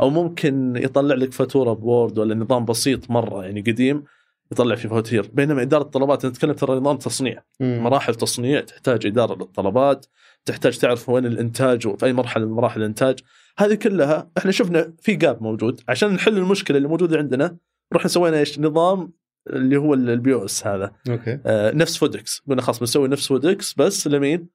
[0.00, 4.04] أو ممكن يطلع لك فاتورة ب Word ولا نظام بسيط مرة يعني قديم
[4.52, 5.30] يطلع فيه فواتير.
[5.32, 7.42] بينما إدارة الطلبات نتكلم ترى نظام تصنيع.
[7.60, 7.80] مم.
[7.82, 10.06] مراحل تصنيع تحتاج إدارة للطلبات
[10.44, 13.18] تحتاج تعرف وين الإنتاج وفي أي مرحلة من مراحل الإنتاج.
[13.58, 15.80] هذه كلها إحنا شفنا في gap موجود.
[15.88, 17.56] عشان نحل المشكلة اللي موجودة عندنا
[17.94, 19.12] رحنا سوينا إيش؟ نظام
[19.50, 20.92] اللي هو ال POS هذا.
[21.10, 21.38] okay.
[21.46, 24.48] آه نفس Foodics قلنا خلاص بنسوي نفس Foodics بس لمين؟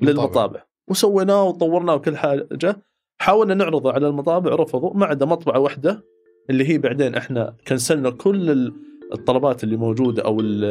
[0.00, 0.64] للمطابع.
[0.88, 2.82] وسويناه وطورناه وكل حاجة.
[3.20, 4.94] حاولنا نعرضه على المطابع رفضوا.
[4.94, 6.04] ما عدا مطبعة واحدة
[6.50, 8.74] اللي هي بعدين إحنا كنسلنا كل ال-
[9.12, 10.64] الطلبات اللي موجودة أو ال-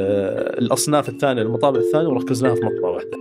[0.63, 3.20] الأصناف الثانية المطابع الثانية وركزناها في مطبعة واحدة.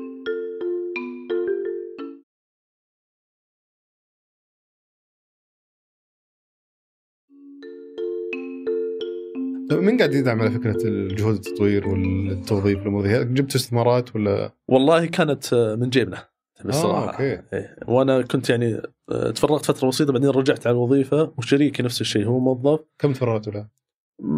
[9.81, 15.53] مين قاعد يدعم على فكرة الجهود التطوير والتوظيف والامور ذي؟ جبت استثمارات ولا والله كانت
[15.53, 16.31] آه، من جيبنا
[16.65, 17.43] بصراحه آه، أوكي.
[17.53, 17.77] إيه.
[17.87, 22.39] وأنا كنت يعني آه، تفرغت فترة بسيطة بعدين رجعت على الوظيفة وشريكي نفس الشيء هو
[22.39, 23.69] موظف كم تفرغتوا له؟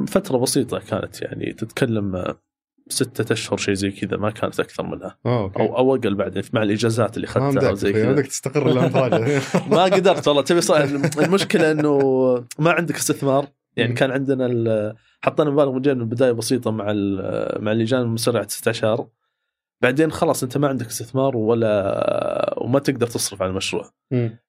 [0.06, 2.38] فترة بسيطة كانت يعني تتكلم آه،
[2.88, 6.42] ستة أشهر شيء زي كذا ما كانت أكثر منها آه أوكي أو أو أقل بعدين
[6.52, 8.64] مع الإجازات اللي اخذتها وزي ما كذا بدك تستقر
[9.76, 10.76] ما قدرت والله تبي صح
[11.18, 11.98] المشكلة إنه
[12.58, 13.94] ما عندك استثمار يعني.
[13.94, 16.84] كان عندنا حطينا مبالغ من البداية بسيطة مع
[17.58, 19.08] مع اللجان المسرعه استشار
[19.80, 23.90] بعدين خلاص أنت ما عندك استثمار ولا وما تقدر تصرف على المشروع.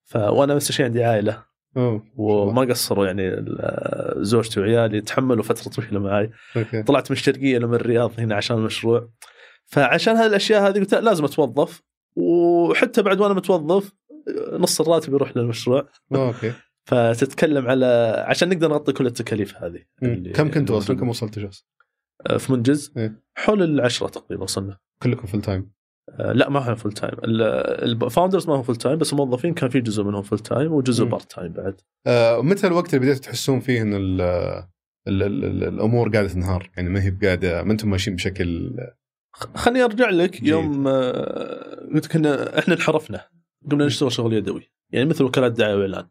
[0.03, 1.43] ف وأنا نفس الشيء عندي عائلة.
[2.15, 3.45] وما قصروا يعني
[4.17, 6.83] زوجتي وعيالي تحملوا فترة طويلة معي okay.
[6.83, 9.09] طلعت من الشرقية لمن الرياض هنا عشان المشروع.
[9.65, 11.81] فعشان هذه الاشياء هذه قلت لا، لازم أتوظف.
[12.15, 13.91] وحتى بعد وأنا متوظف
[14.53, 15.87] نص الراتب يروح للمشروع.
[16.15, 16.53] okay.
[16.85, 17.85] فتتكلم على
[18.27, 19.79] عشان نقدر نغطي كل التكاليف هذه
[20.33, 21.67] كم كنتوا أصلا كم وصلتوا جوز؟
[22.23, 22.37] موجودة.
[22.37, 22.93] في منجز.
[22.97, 23.23] إيه.
[23.35, 24.77] حول العشرة تقريبا وصلنا.
[25.03, 25.71] كلكم full time
[26.09, 29.69] آه، لا ما هو full time ال founders ما هو full time بس الموظفين كان
[29.69, 31.05] في جزء منهم full time وجزء.
[31.05, 31.81] part time بعد.
[32.07, 34.21] آه متى الوقت اللي بديتوا تحسون فيه إن ال
[35.07, 38.77] ال ال ال الأمور قاعدة تنهار؟ يعني ما هي بقاعدة ما أنتم ماشيين بشكل
[39.55, 40.47] خليني أرجع لك جيد.
[40.47, 43.27] يوم آه، قلت كنا إحنا انحرفنا.
[43.71, 44.71] قمنا نشتغل شغل يدوي.
[44.91, 46.07] يعني مثل وكالات دعايه واعلان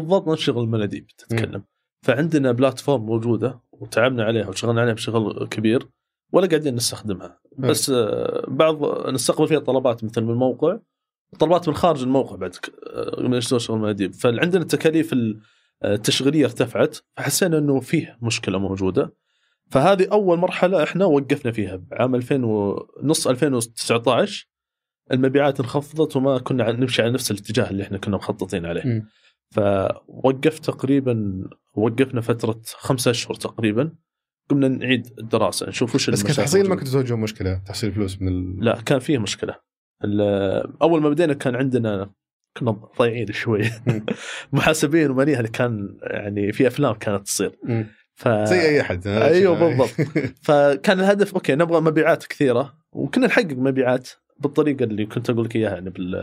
[0.00, 1.64] بالضبط نشتغل المناديب تتكلم
[2.02, 5.88] فعندنا بلاتفورم موجودة وتعبنا عليها وشغلنا عليها بشغل كبير
[6.32, 7.40] ولا قاعدين نستخدمها.
[7.58, 10.78] بس آه، بعض نستقبل فيها طلبات مثل من الموقع
[11.38, 15.40] طلبات من خارج الموقع بعد آه، نشتغل شغل مناديب فعندنا التكاليف ال-
[15.84, 19.14] التشغيلية ارتفعت فحسينا إنه فيه مشكلة موجودة.
[19.70, 21.76] فهذه أول مرحلة إحنا وقفنا فيها.
[21.76, 24.48] بعام 2000 ونص 2019
[25.12, 28.82] المبيعات انخفضت وما كنا نمشي على نفس الاتجاه اللي إحنا كنا مخططين عليه.
[28.86, 29.08] مم.
[29.50, 33.92] فوقفت تقريبا وقفنا فترة خمسة أشهر تقريبا
[34.50, 36.74] قمنا نعيد الدراسة نشوف وش بس كتحصيل ما.
[36.74, 38.64] كنتوا تواجهون مشكلة تحصيل فلوس من ال...
[38.64, 39.56] لا كان فيه مشكلة
[40.82, 42.10] أول ما بدينا كان عندنا
[42.56, 43.70] كنا ضايعين شوي.
[44.52, 47.58] محاسبين وماليه هذه كان يعني في أفلام كانت تصير.
[48.14, 50.08] ف زي أي أحد أيوة بالضبط.
[50.46, 55.72] فكان الهدف أوكي نبغى مبيعات كثيرة وكنا نحقق مبيعات بالطريقة اللي كنت أقول لك إياها
[55.74, 56.14] يعني بال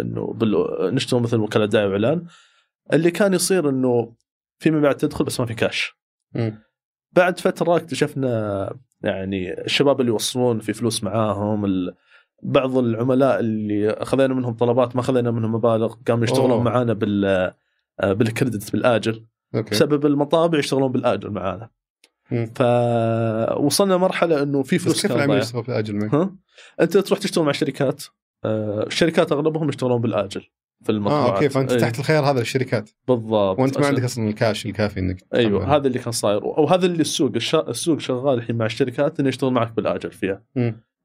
[0.00, 0.54] إنه بال...
[0.94, 2.26] نشتغل مثل وكالة دعايه واعلان
[2.92, 4.14] اللي كان يصير إنه
[4.58, 5.96] في مبيعات تدخل بس ما في كاش
[6.34, 6.62] مم.
[7.12, 11.94] بعد فترة اكتشفنا يعني الشباب اللي يوصلون في فلوس معاهم ال...
[12.42, 16.64] بعض العملاء اللي أخذنا منهم طلبات ما أخذنا منهم مبالغ قاموا يشتغلون.
[16.64, 17.52] معانا بال
[18.02, 21.70] بالكريدت بالاجل أوكي بسبب المطابع يشتغلون بالاجل معانا.
[22.30, 25.38] فوصلنا مرحلة إنه في فلوس كيف العميل.
[25.38, 26.36] يشتغل في آجل معك؟ ها؟
[26.80, 28.04] أنت تروح تشتغل مع شركات.
[28.44, 30.42] آه، الشركات أغلبهم يشتغلون بالآجل
[30.84, 32.90] في المطبوعات آه okay فأنت أي، فتحت الخيار هذا للشركات.
[33.08, 33.58] بالضبط.
[33.58, 35.74] وأنت ما عندك أصلا الكاش الكافي إنك أيوه تتحمل.
[35.74, 36.42] هذا اللي كان صاير.
[36.44, 37.54] أو هذا اللي السوق الش...
[37.54, 40.42] السوق شغال الحين مع الشركات إنه يشتغل معك بالآجل فيها.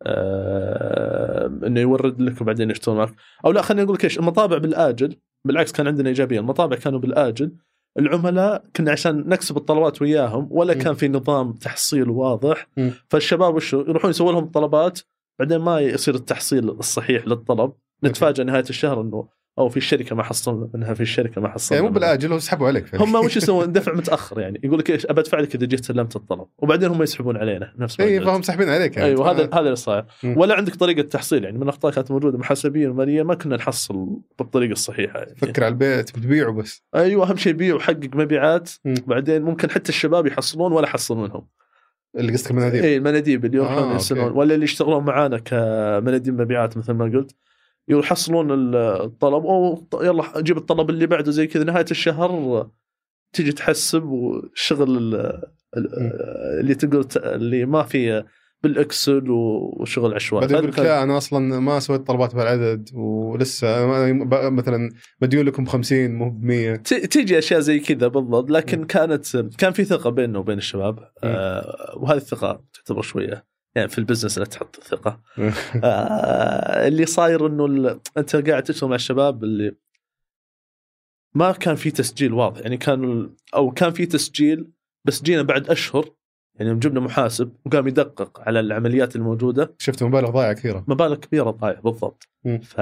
[0.04, 3.14] آه إنه يورد لك وبعدين يشتغل معك.
[3.46, 7.56] أو لا خليني أقول لك إيش المطابع بالآجل بالعكس كان عندنا إيجابية المطابع كانوا بالآجل
[8.00, 10.78] العملاء كنا عشان نكسب الطلبات وياهم ولا م.
[10.78, 12.90] كان في نظام تحصيل واضح م.
[13.10, 15.00] فالشباب وشو يروحون يسوون لهم طلبات
[15.40, 19.28] بعدين ما يصير التحصيل الصحيح للطلب نتفاجئ نهاية الشهر إنه
[19.60, 21.94] أو في الشركة ما حصلنا منها في الشركة ما حصلنا يعني مو.
[21.94, 24.62] بالآجل هو سحبوا عليك هم وش يسوون؟ دفع متأخر يعني.
[24.64, 26.46] يقول لك إيش ابى ادفع لك إذا جيت سلمت الطلب.
[26.58, 28.22] وبعدين هم يسحبون علينا نفس ما اي.
[28.22, 29.10] فهم ساحبين عليك يعني.
[29.10, 30.06] أيوه هذا هذا اللي صاير.
[30.24, 31.58] ولا عندك طريقة تحصيل يعني.
[31.58, 34.08] من الاخطاء كانت موجودة محاسبية ومالية ما كنا نحصل
[34.40, 35.36] بالطريقة الصحيحة يعني.
[35.36, 36.84] فكر على البيت بتبيعه بس.
[36.96, 38.72] أيوه أهم شيء بيع وحقق مبيعات.
[38.86, 38.96] مم.
[39.08, 41.48] بعدين ممكن حتى الشباب يحصلون ولا حصل منهم
[42.18, 42.84] اللي قصدك المناديب.
[42.84, 44.32] اي المناديب اللي يروحون آه، يرسلون.
[44.32, 47.36] ولا اللي يشتغلون معانا كمناديب مبيعات مثل ما قلت.
[47.88, 49.46] يحصلون الطلب.
[49.46, 51.64] أو يلا جيب الطلب اللي بعده زي كذا.
[51.64, 52.70] نهاية الشهر
[53.34, 54.04] تيجي تحسب
[54.82, 55.42] ال-
[56.60, 58.24] اللي تقول اللي ما في
[58.64, 60.42] بالإكسل وشغل عشوائي.
[60.48, 64.90] بعدين يقول لك لا أنا أصلا ما سويت طلبات بهالعدد ولسه أنا مثلا
[65.22, 68.50] مديون لكم ب 50 مو ب 100 ت- تيجي أشياء زي كذا بالضبط.
[68.52, 71.00] لكن كانت كان في ثقة بيننا وبين الشباب.
[71.24, 73.46] آه وهذه الثقة تعتبر شوية
[73.78, 75.22] يعني في ال business لا تحط ثقة.
[75.84, 79.76] آه اللي صاير إنه ال- أنت قاعد تشتغل مع الشباب اللي
[81.36, 82.62] ما كان في تسجيل واضح.
[82.62, 84.72] يعني كان أو كان في تسجيل
[85.06, 86.10] بس جينا بعد أشهر
[86.56, 89.76] يعني يوم جبنا محاسب وقام يدقق على العمليات الموجودة.
[89.80, 90.86] شفت مبالغ ضايعة كثيرة.
[90.88, 92.28] مبالغ كبيرة ضايعة بالضبط.
[92.64, 92.76] ف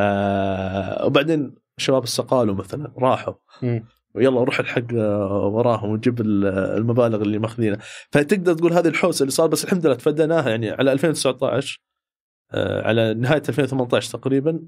[1.06, 3.34] وبعدين شباب السقالو مثلا راحوا.
[3.62, 3.86] مم.
[4.16, 6.46] ويلا روح الحق وراهم وجيب ال-
[6.78, 7.80] المبالغ اللي ماخذينها.
[8.12, 10.50] فتقدر تقول هذه الحوسة اللي صار بس الحمد لله تفديناها.
[10.50, 11.82] يعني على 2019
[12.54, 14.60] آه، على نهاية 2018 تقريبا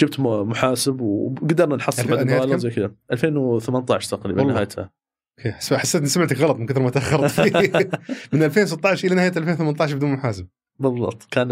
[0.00, 2.92] جبت محاسب وقدرنا نحصل بعد المبالغ؟ زي كذا.
[3.12, 4.54] 2018 تقريبا والله.
[4.54, 4.90] نهايتها.
[5.38, 5.52] okay.
[5.76, 7.90] حسيت إني سمعتك غلط من كثر ما تأخرت فيه.
[8.32, 10.46] من 2016 إلى نهاية 2018 بدون محاسب.
[10.78, 11.22] بالضبط.
[11.30, 11.48] كان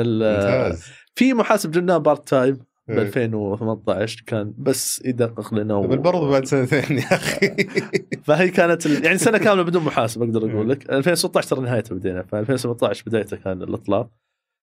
[1.15, 3.03] في محاسب جبناه part time ب إيه.
[3.03, 5.87] 2018 كان بس يدقق لنا و...
[5.87, 7.57] بل برضو بعد سنتين يا أخي
[8.27, 9.05] فهي كانت ال...
[9.05, 13.37] يعني سنة كاملة بدون محاسب أقدر أقول لك 2016 ترى نهايته بدينا ف 2017 بدايته
[13.37, 14.11] كان الإطلاق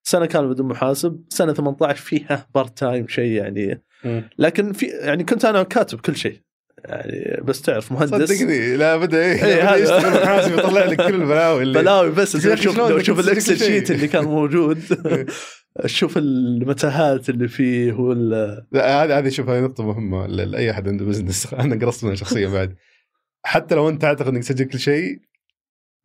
[0.03, 3.81] سنة كاملة بدون محاسب سنة 18 فيها part time شيء يعني
[4.37, 6.41] لكن في يعني كنت أنا كاتب كل شيء
[6.85, 9.83] يعني بس تعرف مهندس صدقني لا بدأ إيه إيه،.
[9.83, 14.23] يشتغل محاسب يطلع لك كل البلاوي اللي بلاوي بس شوف شوف Excel sheet اللي كان
[14.23, 15.25] موجود إيه.
[15.85, 18.29] شوف المتاهات اللي فيه وال
[18.71, 22.49] لا هذه هذه شوف هذه نقطة مهمة لأي أحد عنده بزنس أنا قرصت منها شخصيا
[22.49, 22.75] بعد.
[23.43, 25.19] حتى لو أنت تعتقد إنك تسجل كل شيء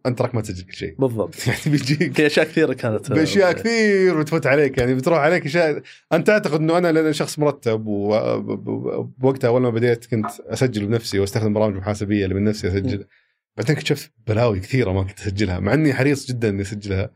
[0.07, 0.95] أنت راك ما تسجل كل شيء.
[0.99, 1.35] بالضبط.
[1.47, 3.13] يعني بيجيك في أشياء كثيرة كانت.
[3.13, 5.83] بأشياء كثير بتفوت عليك يعني بتروح عليك أشياء.
[6.13, 11.53] أنت تعتقد إنه أنا لأن شخص مرتب وبوقتها أول ما بديت كنت أسجل بنفسي وأستخدم
[11.53, 13.05] برامج محاسبية اللي من نفسي أسجل.
[13.57, 17.11] بعدين اكتشفت بلاوي كثيرة ما كنت أسجلها مع إني حريص جدا إني أسجلها.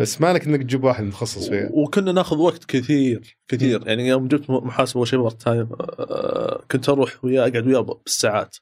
[0.00, 1.68] بس ما لك إلا إنك تجيب واحد متخصص فيها.
[1.72, 3.86] وكنا ناخذ وقت كثير كثير.
[3.86, 5.68] يعني يوم جبت محاسب اول شيء part time
[6.70, 8.56] كنت أروح وياه أقعد وياه بالساعات.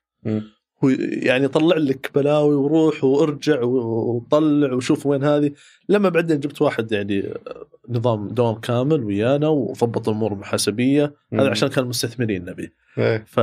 [1.22, 5.52] يعني يطلع لك بلاوي وروح وارجع وطلع وشوف وين هذه.
[5.88, 11.68] لما بعدين جبت واحد يعني آه، نظام دوام كامل ويانا وضبط الأمور المحاسبيه هذا عشان
[11.68, 12.72] كان مستثمرين نبي.
[12.98, 13.24] إيه.
[13.26, 13.38] ف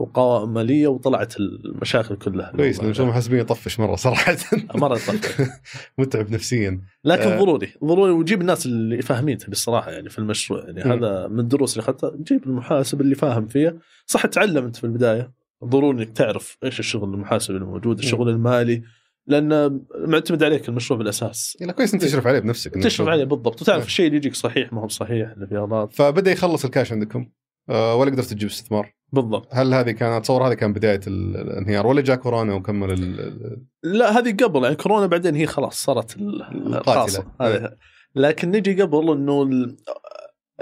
[0.00, 2.52] وقوائم ماليه وطلعت المشاكل كلها.
[2.56, 4.36] كويس لأن شغل محاسبين يطفش مرة صراحة.
[4.74, 5.50] مرة طفت.
[5.98, 6.80] متعب نفسيا.
[7.04, 7.38] لكن آه.
[7.38, 8.12] ضروري ضروري.
[8.12, 10.64] وجيب الناس اللي فاهمين تبي الصراحة يعني في المشروع.
[10.64, 10.92] يعني مم.
[10.92, 15.37] هذا من الدروس اللي اخذتها جيب المحاسب اللي فاهم فيه صح تعلم أنت في البداية.
[15.64, 18.82] ضروري إنك تعرف إيش الشغل المحاسب اللي موجود الشغل المالي
[19.26, 21.56] لأن معتمد عليك المشروع بالأساس.
[21.60, 23.86] يعني كويس إنك تشرف عليه بنفسك تشرف عليه بالضبط وتعرف.
[23.86, 27.28] الشيء اللي يجيك صحيح ما هو صحيح اللي فيه اغلاط فبدأ يخلص الكاش عندكم.
[27.70, 28.92] آه، ولا قدرت تجيب استثمار.
[29.12, 29.48] بالضبط.
[29.52, 34.18] هل هذه كانت اتصور هذه كان بداية ال- الانهيار ولا جاء كورونا وكمل ال- لا
[34.18, 36.78] هذه قبل يعني كورونا بعدين هي خلاص صارت ال- القاتلة.
[36.94, 37.76] الخاصه هذه.
[38.14, 39.76] لكن نجي قبل إنه ال-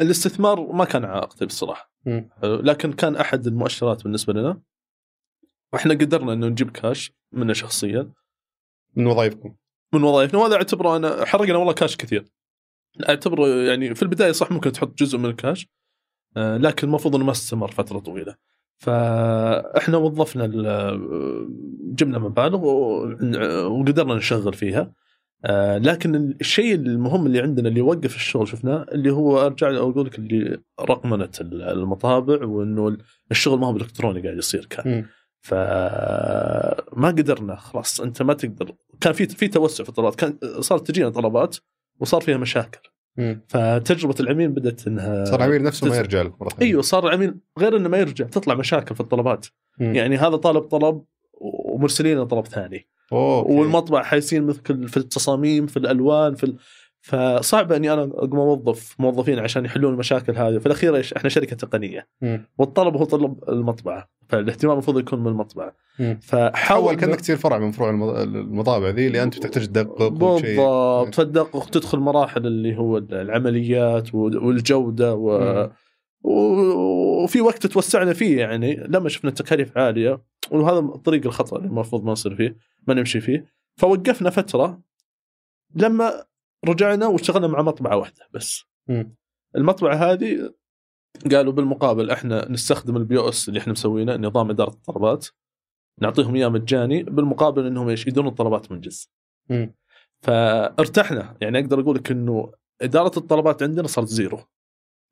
[0.00, 1.34] الاستثمار ما كان عائق
[2.06, 2.28] مم.
[2.42, 4.60] لكن كان أحد المؤشرات بالنسبة لنا.
[5.72, 8.10] وإحنا قدرنا إنه نجيب كاش منه شخصيا.
[8.96, 9.54] من وظائفكم.
[9.94, 12.24] من وظائفنا وهذا اعتبره أنا حرقنا والله كاش كثير.
[13.08, 15.66] اعتبره يعني في البداية صح ممكن تحط جزء من الكاش
[16.36, 18.34] آه، لكن المفروض إنه ما استمر فترة طويلة.
[18.78, 21.48] فإحنا وظفنا ال-
[21.94, 22.64] جبنا مبالغ
[23.70, 24.92] وقدرنا نشغل فيها.
[25.44, 30.18] آه، لكن الشيء المهم اللي عندنا اللي يوقف الشغل شفناه اللي هو أرجع أقول لك
[30.18, 32.96] اللي رقمنة المطابع وإنه
[33.30, 34.92] الشغل ما هو بالالكتروني قاعد يصير كان.
[34.94, 35.06] مم.
[35.46, 41.08] فما قدرنا خلاص انت ما تقدر كان في في توسع في الطلبات كان صارت تجينا
[41.08, 41.56] طلبات
[42.00, 43.40] وصار فيها مشاكل مم.
[43.48, 47.34] فتجربة العميل بدأت إنها صار العميل نفسه ما يرجع لك مرة ثانية أيوه صار العميل
[47.58, 49.46] غير إنه ما يرجع تطلع مشاكل في الطلبات
[49.80, 49.94] مم.
[49.94, 51.04] يعني هذا طالب طلب
[51.40, 53.52] ومرسلين طلب ثاني أوكي.
[53.52, 56.56] والمطبع حيصير مثل في التصاميم في الألوان في.
[57.06, 61.56] فصعب إني أنا أقوم أوظف موظفين عشان يحلون المشاكل هذه في الأخير إيش؟ إحنا شركة
[61.56, 62.44] تقنية مم.
[62.58, 65.74] والطلب هو طلب المطبعة فالاهتمام المفروض يكون من المطبعة.
[66.20, 70.08] فحاول كأنك تصير فرع من فروع الم- المطابع ذي اللي أنت تحتاج تدقق.
[70.08, 75.14] بالضبط فتدقق تدخل مراحل اللي هو العمليات والجودة.
[75.14, 75.68] و-
[76.24, 82.12] وفي وقت توسعنا فيه يعني لما شفنا التكاليف عالية وهذا الطريق الخطأ اللي المفروض ما
[82.12, 82.56] نصير فيه
[82.88, 83.44] ما نمشي فيه
[83.76, 84.80] فوقفنا فترة
[85.74, 86.24] لما
[86.68, 88.64] رجعنا واشتغلنا مع مطبعة واحدة بس.
[88.88, 89.14] مم.
[89.56, 90.54] المطبعة هذه
[91.32, 95.26] قالوا بالمقابل إحنا نستخدم ال POS اللي إحنا مسوينه نظام إدارة الطلبات.
[96.02, 99.08] نعطيهم إياه مجاني بالمقابل إنهم إيش يديرون الطلبات من جزء.
[100.22, 101.36] فارتحنا.
[101.40, 104.38] يعني أقدر أقول لك إنه إدارة الطلبات عندنا صارت zero.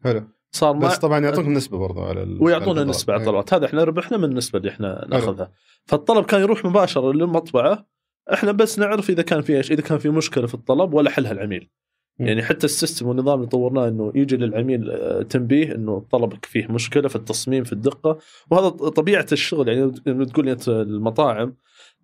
[0.05, 0.29] حلو.
[0.55, 3.35] صار بس طبعا يعطونكم نسبة برضو على ال- ويعطونا على نسبة على الطلب.
[3.39, 3.55] الطلبات.
[3.55, 5.53] هذا إحنا ربحنا من النسبة اللي إحنا ناخذها.
[5.85, 7.87] فالطلب كان يروح مباشرة للمطبعة
[8.33, 11.33] إحنا بس نعرف إذا كان في إيش إذا كان في مشكلة في الطلب ولا حلها
[11.33, 11.71] العميل.
[12.19, 17.09] يعني حتى السيستم والنظام اللي طورناه إنه يجي للعميل آه، تنبيه إنه طلبك فيه مشكلة
[17.09, 18.19] في التصميم في الدقة
[18.51, 21.57] وهذا طبيعة الشغل يعني لما تقول أنت المطاعم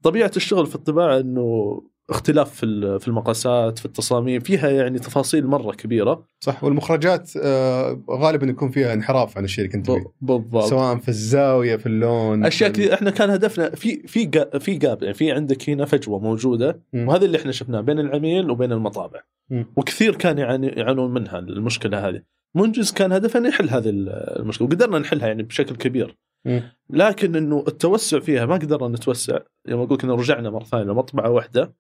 [0.03, 1.81] طبيعة الشغل في الطباعة إنه
[2.11, 6.27] اختلاف في في المقاسات في التصاميم فيها يعني تفاصيل مرة كبيرة.
[6.41, 10.65] صح والمخرجات آه، غالبا يكون فيها انحراف عن الشيء اللي كنت فيه بالضبط.
[10.65, 15.15] سواء في الزاوية في اللون أشياء في إحنا كان هدفنا في في في جاب يعني
[15.15, 17.09] في عندك هنا فجوة موجودة مم.
[17.09, 19.21] وهذا اللي إحنا شفناه بين العميل وبين المطابع.
[19.51, 19.67] مم.
[19.77, 22.23] وكثير كان يعانون منها المشكلة هذه.
[22.57, 26.17] منجز كان هدفه إنه يحل هذه المشكلة وقدرنا نحلها يعني بشكل كبير.
[26.47, 26.63] مم.
[26.91, 29.39] لكن إنه التوسع فيها ما قدرنا نتوسع.
[29.69, 31.75] يوم أقول لك إنه رجعنا مرة ثانية لمطبعة واحدة.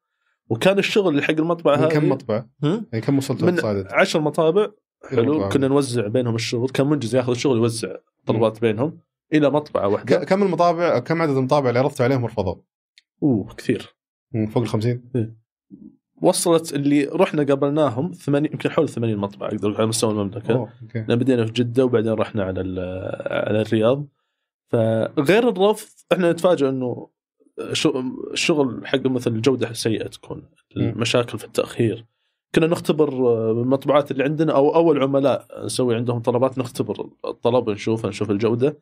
[0.51, 4.69] وكان الشغل اللي حق المطبعة هذه كم مطبعة؟ يعني كم وصلتوا من صعدت؟ عشر مطابع.
[5.11, 5.49] حلو مطبعة.
[5.49, 6.69] كنا نوزع بينهم الشغل.
[6.69, 8.99] كان منجز ياخذ الشغل يوزع طلبات بينهم
[9.33, 10.25] إلى مطبعة واحدة.
[10.25, 12.55] كم المطابع كم عدد المطابع اللي عرضتوا عليهم رفضوا؟
[13.23, 13.97] أوه كثير.
[14.51, 15.03] فوق ال 50
[16.23, 20.55] وصلت اللي رحنا قابلناهم 80 يمكن حول 80 مطبعة أقدر على مستوى المملكة.
[20.55, 21.05] أوه أوكي.
[21.09, 22.61] لأن بدينا في جدة وبعدين رحنا على
[23.31, 24.07] على الرياض.
[24.69, 27.09] فغير الرفض إحنا نتفاجئ إنه
[27.61, 30.42] الشغل حق مثل الجودة سيئه تكون
[30.77, 32.07] المشاكل في التأخير.
[32.55, 33.09] كنا نختبر
[33.51, 38.79] المطبوعات اللي عندنا أو أول عملاء نسوي عندهم طلبات نختبر الطلب نشوف نشوف الجودة.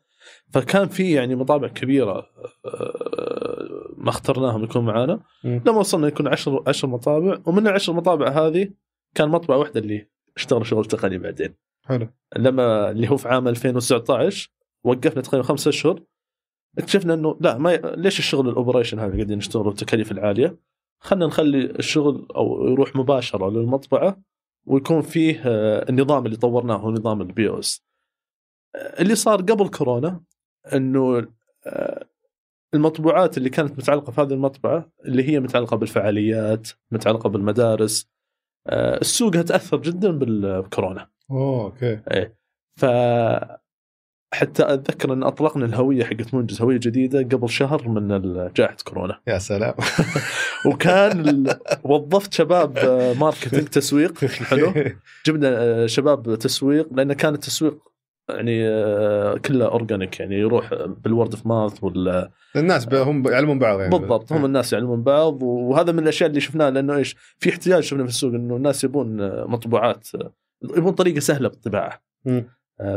[0.52, 2.26] فكان في يعني مطابع كبيرة
[2.64, 5.20] آه، ما اخترناهم يكون معانا.
[5.44, 8.70] لما وصلنا يكون 10 10 مطابع ومن العشر مطابع هذه
[9.14, 11.54] كان مطبعه واحدة اللي اشتغل شغل تقني بعدين.
[11.84, 12.08] حلو.
[12.36, 14.50] لما اللي هو في عام 2019
[14.84, 16.00] وقفنا تقريبا خمسة أشهر.
[16.78, 17.80] اكتشفنا إنه لا ما ي...
[17.84, 20.58] ليش الشغل ال operation هذا قاعدين نشتغله التكاليف العالية؟
[21.02, 24.22] خلينا نخلي الشغل أو يروح مباشرة للمطبعة
[24.66, 27.82] ويكون فيه آه، النظام اللي طورناه هو نظام ال POS.
[29.00, 30.20] اللي صار قبل كورونا
[30.74, 31.26] إنه
[31.66, 32.06] آه،
[32.74, 38.08] المطبوعات اللي كانت متعلقة في هذه المطبعة اللي هي متعلقة بالفعاليات متعلقة بالمدارس
[38.66, 41.10] آه، السوق تاثر جدا بالكورونا.
[41.30, 42.00] أوه أوكي.
[42.78, 42.84] ف
[44.32, 48.08] حتى أتذكر أن أطلقنا الهوية حقت منجز هوية جديدة قبل شهر من
[48.56, 49.20] جائحة كورونا.
[49.26, 49.74] يا سلام.
[50.66, 51.46] وكان.
[51.84, 54.24] وظفت شباب آه، marketing تسويق.
[54.24, 54.72] حلو.
[55.26, 57.78] جبنا آه، شباب تسويق لأن كان التسويق
[58.28, 63.80] يعني آه، كله organic يعني يروح بال word of mouth وال الناس هم يعلمون بعض
[63.80, 63.98] يعني.
[63.98, 65.42] بالضبط هم الناس يعلمون بعض.
[65.42, 69.16] وهذا من الأشياء اللي شفناها لأنه إيش في احتياج شفنا في السوق إنه الناس يبون
[69.46, 70.08] مطبوعات
[70.76, 72.02] يبون طريقة سهلة بالطباعة.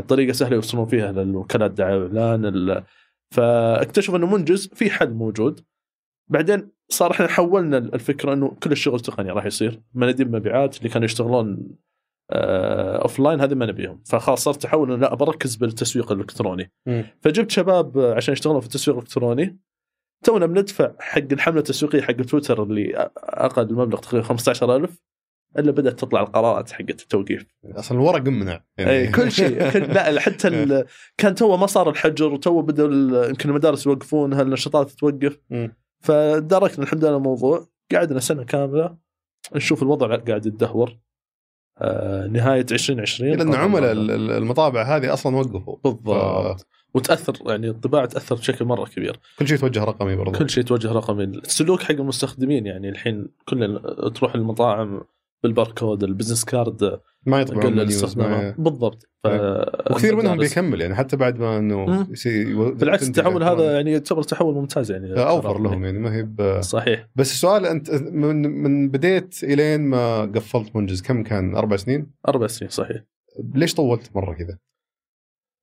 [0.08, 2.84] طريقة سهلة يوصلون فيها للوكالات دعاية واعلان ال-
[3.34, 5.60] فاكتشفوا إنه منجز في حل موجود.
[6.30, 9.80] بعدين صار إحنا حولنا الفكرة إنه كل الشغل تقني راح يصير.
[9.94, 11.68] مناديب مبيعات اللي كانوا يشتغلون
[12.32, 14.02] offline هذه ما نبيهم.
[14.06, 16.72] فخلاص صرت احول إنه لا بركز بالتسويق الإلكتروني.
[16.86, 17.04] مم.
[17.20, 19.58] فجبت شباب آه، عشان يشتغلون في التسويق الإلكتروني.
[20.24, 25.02] تونا بندفع حق الحملة التسويقية حق تويتر اللي أقل المبلغ تقريبا 15000
[25.58, 27.46] إلا بدأت تطلع القرارات حقت التوقيف.
[27.66, 28.64] أصلا الورق منع.
[28.78, 29.70] اي إيه، كل شيء.
[29.72, 30.84] كل لا حتى ال...
[31.16, 35.74] كان تو ما صار الحجر وتو ال- يمكن المدارس يوقفون هالنشاطات توقف مم.
[36.00, 37.68] فتداركنا الحمد لله الموضوع.
[37.94, 38.96] قعدنا سنة كاملة
[39.54, 40.98] نشوف الوضع قاعد يتدهور.
[41.78, 45.76] آه نهاية 2020 لأن عملاء ال- ال- المطابع هذه أصلا وقفوا.
[45.84, 46.66] بالضبط.
[46.94, 49.20] وتأثر يعني الطباعة تأثر بشكل مرة كبير.
[49.38, 50.38] كل شيء توجه رقمي برضو.
[50.38, 51.24] كل شيء توجه رقمي.
[51.24, 53.80] السلوك حق المستخدمين يعني الحين كل
[54.14, 55.02] تروح المطاعم
[55.42, 57.44] بالباركود ال business card ما
[58.16, 59.08] ما- بالضبط.
[59.24, 59.26] ف...
[59.90, 62.06] وكثير منهم بيكمل يعني حتى بعد ما إنه
[62.70, 63.42] بالعكس التحول.
[63.42, 65.12] هذا يعني يعتبر تحول ممتاز يعني.
[65.22, 67.08] أوفر لهم يعني ما هي ب- صحيح.
[67.16, 72.46] بس السؤال أنت من من بديت إلين ما قفلت منجز كم كان؟ أربع سنين؟ أربع
[72.46, 73.02] سنين صحيح.
[73.54, 74.58] ليش طولت مرة كذا؟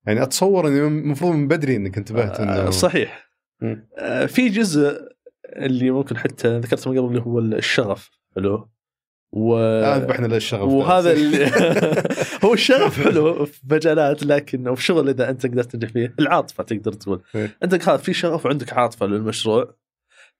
[0.07, 3.31] يعني أتصور انه المفروض من بدري إنك انتبهت انه آه صحيح.
[3.61, 3.87] مم.
[3.97, 4.99] آه في جزء
[5.55, 8.69] اللي ممكن حتى ذكرت من قبل اللي هو الشغف حلو؟
[9.31, 9.57] و...
[9.57, 11.45] آه ذبحنا للشغف وهذا اللي
[12.45, 16.93] هو الشغف حلو في مجالات لكن في شغل إذا أنت قدرت تنجح فيه العاطفة تقدر
[16.93, 17.57] تقول إيه.
[17.63, 19.75] عندك خلاص في شغف وعندك عاطفة للمشروع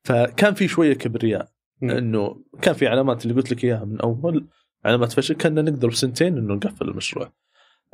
[0.03, 1.89] فكان في شوية كبرياء مم.
[1.89, 4.47] إنه كان في علامات اللي قلت لك إياها من أول
[4.85, 7.31] علامات فشل كنا نقدر بسنتين إنه نقفل المشروع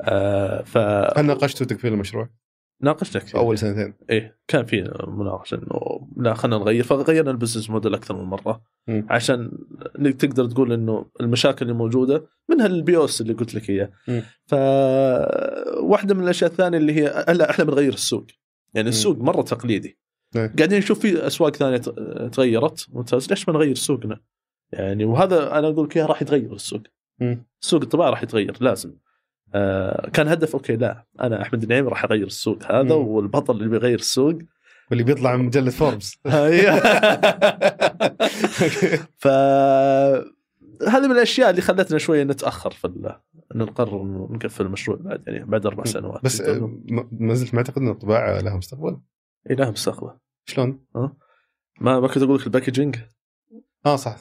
[0.00, 2.28] آه فناقشنا هل ناقشتوا تقفيل المشروع؟
[2.84, 3.94] كثير أول سنتين.
[4.10, 8.62] إيه كان في مناقشة إنه لا خلينا نغير فغيرنا ال business model أكثر من مرة.
[8.88, 9.06] مم.
[9.10, 9.58] عشان
[10.18, 13.92] تقدر تقول إنه المشاكل الموجوده منها ال POS اللي قلت لك إياه.
[14.46, 18.26] فواحده من الأشياء الثانية اللي هي لا إحنا بنغير السوق.
[18.74, 19.98] يعني السوق مرة تقليدي.
[20.36, 20.52] إيه.
[20.58, 21.76] قاعدين نشوف في أسواق ثانية
[22.28, 22.86] تغيرت.
[22.92, 23.30] ممتاز.
[23.30, 24.20] ليش ما نغير سوقنا؟
[24.72, 26.82] يعني وهذا أنا أقول لك راح يتغير السوق.
[27.60, 28.94] سوق الطباعة راح يتغير لازم.
[30.12, 33.08] كان هدف أوكي لا أنا أحمد النعيمي راح اغير السوق هذا مم.
[33.08, 34.38] والبطل اللي بيغير السوق.
[34.90, 36.14] واللي بيطلع من مجلة فوربس.
[39.22, 39.28] ف
[40.88, 43.14] هذه من الأشياء اللي خلتنا شوية نتأخر في
[43.54, 46.24] نقرر نقفل المشروع بعد يعني بعد أربع سنوات.
[46.24, 46.70] بس آه،
[47.12, 48.98] ما زلت معتقد إن الطباعة لها مستقبل.
[49.50, 50.10] اي لها مستقبل.
[50.44, 50.80] شلون؟
[51.80, 52.96] ما ما كنت أقول لك ال packaging؟
[53.86, 54.16] آه صح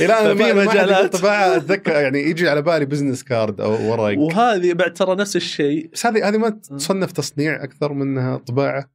[0.00, 1.16] لا أنا في مجالات.
[1.16, 4.18] طباعه أتذكر يعني يجي على بالي business card أو ورق.
[4.18, 5.90] وهذه بعد ترى نفس الشيء.
[5.92, 8.90] بس هذه هذه ما تصنف تصنيع أكثر منها طباعة؟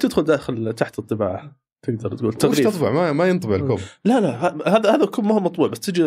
[0.00, 3.80] تدخل داخل تحت الطباعة تقدر تقول وش تغليف تطبع؟ ما, ما ينطبع الكوب.
[4.04, 6.04] لا لا هذا هذا كوب ما هو مطبوع بس تجي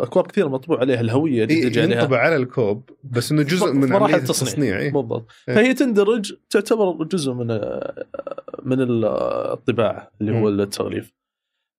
[0.00, 2.00] أكواب كثيرة مطبوع عليها الهوية اللي تجي عليها.
[2.00, 4.48] ينطبع على الكوب بس إنه جزء من مراحل عملية التصنيع.
[4.48, 5.30] التصنيع إيه؟ بالضبط.
[5.48, 5.54] إيه.
[5.54, 7.46] فهي تندرج تعتبر جزء من
[8.62, 10.48] من الطباعة اللي هو.
[10.48, 11.15] التغليف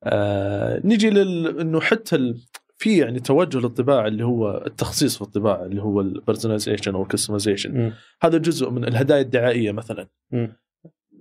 [0.04, 2.38] آه نجي لل إنه حتى ال...
[2.80, 7.10] في يعني توجه للطباعة اللي هو التخصيص في الطباعة اللي هو ال personalization أو ال
[7.10, 7.94] customization.
[8.22, 10.54] هذا جزء من الهدايا الدعائية مثلا مم.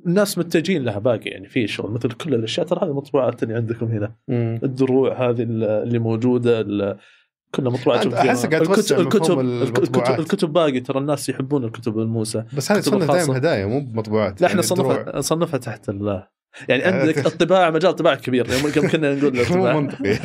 [0.06, 3.86] الناس متجهين لها باقي يعني في شغل مثل كل الأشياء ترى هذه مطبوعات اللي عندكم
[3.86, 4.60] هنا مم.
[4.62, 6.62] الدروع هذه اللي موجودة
[7.54, 9.40] كلها مطبوعات أحس قاعد الكتب الكتب.
[9.40, 13.10] الكتب الكتب باقي ترى الناس يحبون الكتب الموسى بس هذه تصنف.
[13.10, 14.92] دائما هدايا مو بمطبوعات لا إحنا يعني الدروع.
[14.92, 16.22] نصنفها نصنفها تحت ال
[16.68, 18.46] يعني آه، عندك الطباعة مجال طباعه كبير.
[18.76, 19.80] يوم كنا نقول مو الطباعة.
[19.80, 20.16] منطقي.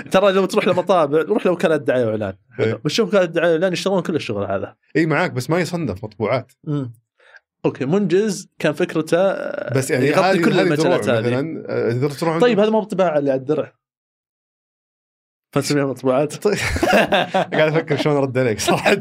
[0.12, 2.34] ترى لو تروح لمطابع روح لوكالات دعاية وإعلان.
[2.60, 2.80] إيه.
[2.84, 4.76] بس شوف وكالات دعاية وإعلان يشتغلون كل الشغل هذا.
[4.96, 6.52] اي معاك بس ما يصنف مطبوعات.
[6.64, 6.92] مم.
[7.64, 9.34] أوكي منجز كان فكرته
[9.70, 11.62] بس يعني يغطي كل المجالات هذه.
[11.68, 13.72] آه، طيب هذا مو بالطباعه اللي على الدرع.
[15.52, 16.34] فنسميها مطبوعات.
[17.54, 18.98] قاعد أفكر شلون ارد عليك صراحة.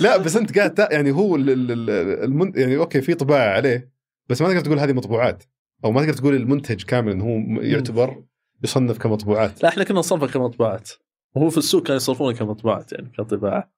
[0.00, 2.52] لا بس أنت قاعد يعني هو المن...
[2.54, 3.89] يعني أوكي في طباعة عليه.
[4.30, 5.44] بس ما تقدر تقول هذه مطبوعات.
[5.84, 8.22] أو ما تقدر تقول المنتج كامل انه هو م- يعتبر
[8.64, 9.62] يصنف كمطبوعات.
[9.62, 10.90] لا إحنا كنا نصنفها كمطبوعات.
[11.34, 13.72] وهو في السوق كانوا يصرفونها كمطبوعات يعني كطباعة.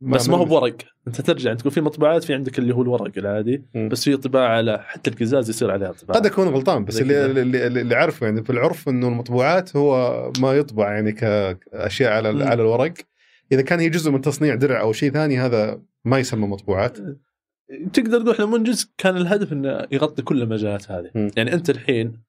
[0.00, 0.76] بس ما هو بورق.
[1.08, 3.88] أنت ترجع تقول في مطبوعات في عندك اللي هو الورق العادي مم.
[3.88, 6.18] بس في طباعة على حتى القزاز يصير عليها طباعة.
[6.20, 6.84] قد اكون غلطان.
[6.84, 7.26] بس اللي.
[7.26, 12.32] اللي, اللي اللي عارفه يعني في العرف إنه المطبوعات هو ما يطبع يعني كأشياء على
[12.32, 12.42] مم.
[12.42, 12.94] على الورق.
[13.52, 16.98] إذا كان هي جزء من تصنيع درع أو شيء ثاني هذا ما يسمى مطبوعات.
[17.92, 21.10] تقدر تقول إحنا منجز كان الهدف إنه يغطي كل المجالات هذه.
[21.14, 21.30] مم.
[21.36, 22.22] يعني أنت الحين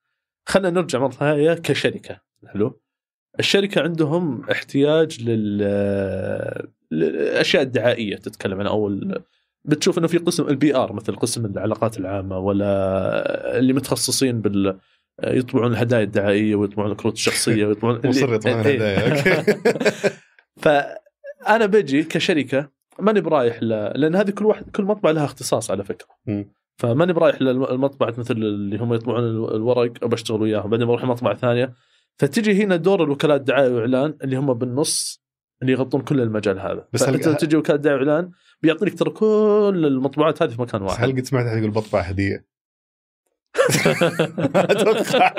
[0.46, 2.22] خلينا نرجع مرة ثانية كشركة.
[2.48, 2.80] حلو؟
[3.40, 5.58] الشركة عندهم احتياج لل
[6.92, 9.24] للأشياء الدعائية تتكلم عن أو ال-
[9.66, 14.80] بتشوف إنه في قسم ال PR مثل قسم العلاقات العامة ولا اللي متخصصين بال
[15.24, 18.76] يطبعون الهدايا الدعائية ويطبعون الكروت الشخصية ويطبعون مصر يطبعون إيه.
[18.76, 19.54] هدايا أوكي.
[20.64, 22.70] فأنا بجي كشركة
[23.00, 23.68] ماني برايح ل...
[23.96, 26.08] لأن هذه كل واحد كل مطبعه لها اختصاص على فكرة.
[26.78, 30.70] فماني برايح للمطبعه مثل اللي هم يطبعون ال- الورق ابشتغل وياهم.
[30.70, 31.74] بعدين بروح مطبعه ثانية.
[32.20, 35.24] فتجي هنا دور الوكالات دعايه وإعلان اللي هم بالنص
[35.62, 36.88] اللي يغطون كل المجال هذا.
[36.94, 38.32] بس بس هل- فأنت تجي وكالة دعايه وإعلان
[38.62, 41.04] بيعطي لك ترى كل المطبوعات هذه في مكان واحد.
[41.04, 42.46] هل قد سمعت احد يقول بطبع هدية؟
[44.56, 45.34] أتوقع.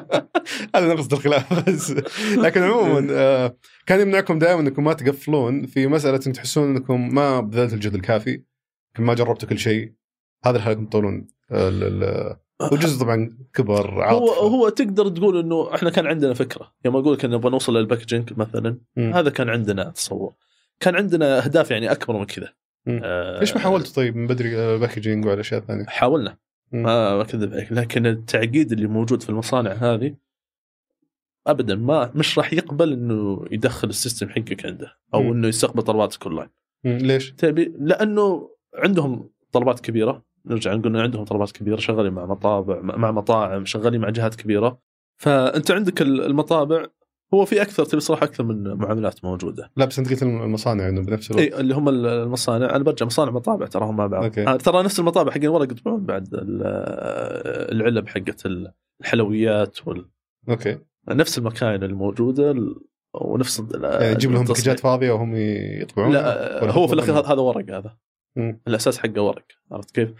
[0.76, 1.90] هذا نقصد الخلاف بس.
[2.36, 3.56] لكن عموما آه،
[3.86, 8.30] كان يمنعكم دائما إنكم ما تقفلون في مسألة إن تحسون إنكم ما بذلتوا الجهد الكافي
[8.30, 9.92] يمكن ما جربتوا كل شيء
[10.44, 11.26] هذا اللي خلاكم تطولون
[12.72, 17.14] وجزء طبعا كبر عاطفة هو هو تقدر تقول إنه إحنا كان عندنا فكرة يوم أقول
[17.14, 19.12] لك نبغى نوصل للباكجينج مثلا مم.
[19.14, 20.32] هذا كان عندنا تصور
[20.80, 22.52] كان عندنا أهداف يعني أكبر من كذا.
[22.88, 26.36] آه، ليش ما حاولتوا طيب من بدري آه، packaging وعلى أشياء ثانية؟ حاولنا.
[26.72, 30.14] ما ما اكذب عليك لكن التعقيد اللي موجود في المصانع هذه
[31.46, 35.20] ابدا ما مش راح يقبل إنه يدخل ال system حقك عنده أو.
[35.20, 36.48] إنه يستقبل طلباتك اونلاين.
[36.84, 43.10] ليش؟ تبي لأنه عندهم طلبات كبيرة نرجع نقول عندهم طلبات كبيرة شغالين مع مطابع مع
[43.10, 44.78] مطاعم شغالين مع جهات كبيرة
[45.20, 46.86] فأنت عندك المطابع
[47.34, 51.00] هو في أكثر تبي صراحة أكثر من معاملات موجودة لا بس أنت قلت المصانع إنه
[51.02, 54.46] بنفس الوقت إي اللي هم المصانع أنا برجع مصانع مطابع تراهم مع بعض أوكي.
[54.46, 56.62] آه، ترى نفس المطابع حقين ورق يطبعون بعد ال-
[57.72, 58.42] العلب حقت
[59.00, 60.08] الحلويات وال...
[60.48, 60.78] أوكي
[61.08, 62.80] نفس المكاين الموجودة ال-
[63.14, 64.44] ونفس يعني تجيب لهم.
[64.44, 65.34] packages فاضية وهم
[65.82, 67.96] يطبعون لا هو في الأخير هذا ورق هذا
[68.36, 68.60] مم.
[68.68, 70.10] الأساس حقه ورق عرفت كيف؟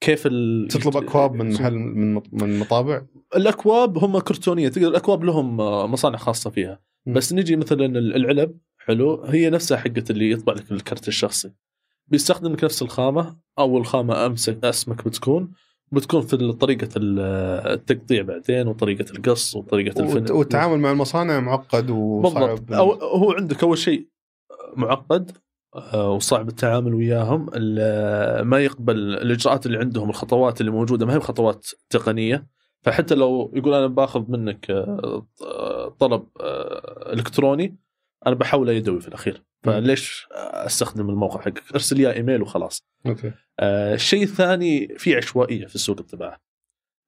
[0.00, 0.68] كيف ال...
[0.70, 3.02] تطلب أكواب من محل من من مطابع
[3.36, 5.56] الأكواب هم كرتونية تقدر الأكواب لهم
[5.92, 7.12] مصانع خاصة فيها م.
[7.12, 11.52] بس نجي مثلا العلب حلو هي نفسها حقت اللي يطبع لك الكرت الشخصي
[12.06, 15.52] بيستخدم لك نفس الخامة أو الخامه أمسك أسمك بتكون
[15.92, 17.18] بتكون في طريقة ال-
[17.72, 20.32] التقطيع بعدين وطريقة القص وطريقة الفن.
[20.34, 22.48] والتعامل مع المصانع معقد وصعب.
[22.48, 22.72] بالضبط.
[22.72, 24.08] أو هو عندك أول شيء
[24.76, 25.30] معقد
[25.74, 27.46] آه، وصعب التعامل وياهم.
[28.48, 32.46] ما يقبل الإجراءات اللي عندهم الخطوات اللي موجودة ما هي خطوات تقنية.
[32.82, 36.22] فحتى لو يقول أنا باخذ منك آه، آه، طلب
[37.12, 37.76] إلكتروني
[38.26, 39.42] أنا بحوله يدوي في الأخير.
[39.62, 42.84] فليش استخدم الموقع حقك؟ ارسل لي إيميل وخلاص.
[43.06, 43.32] أوكي.
[43.60, 46.40] آه، الشيء الثاني في عشوائية في سوق الطباعة.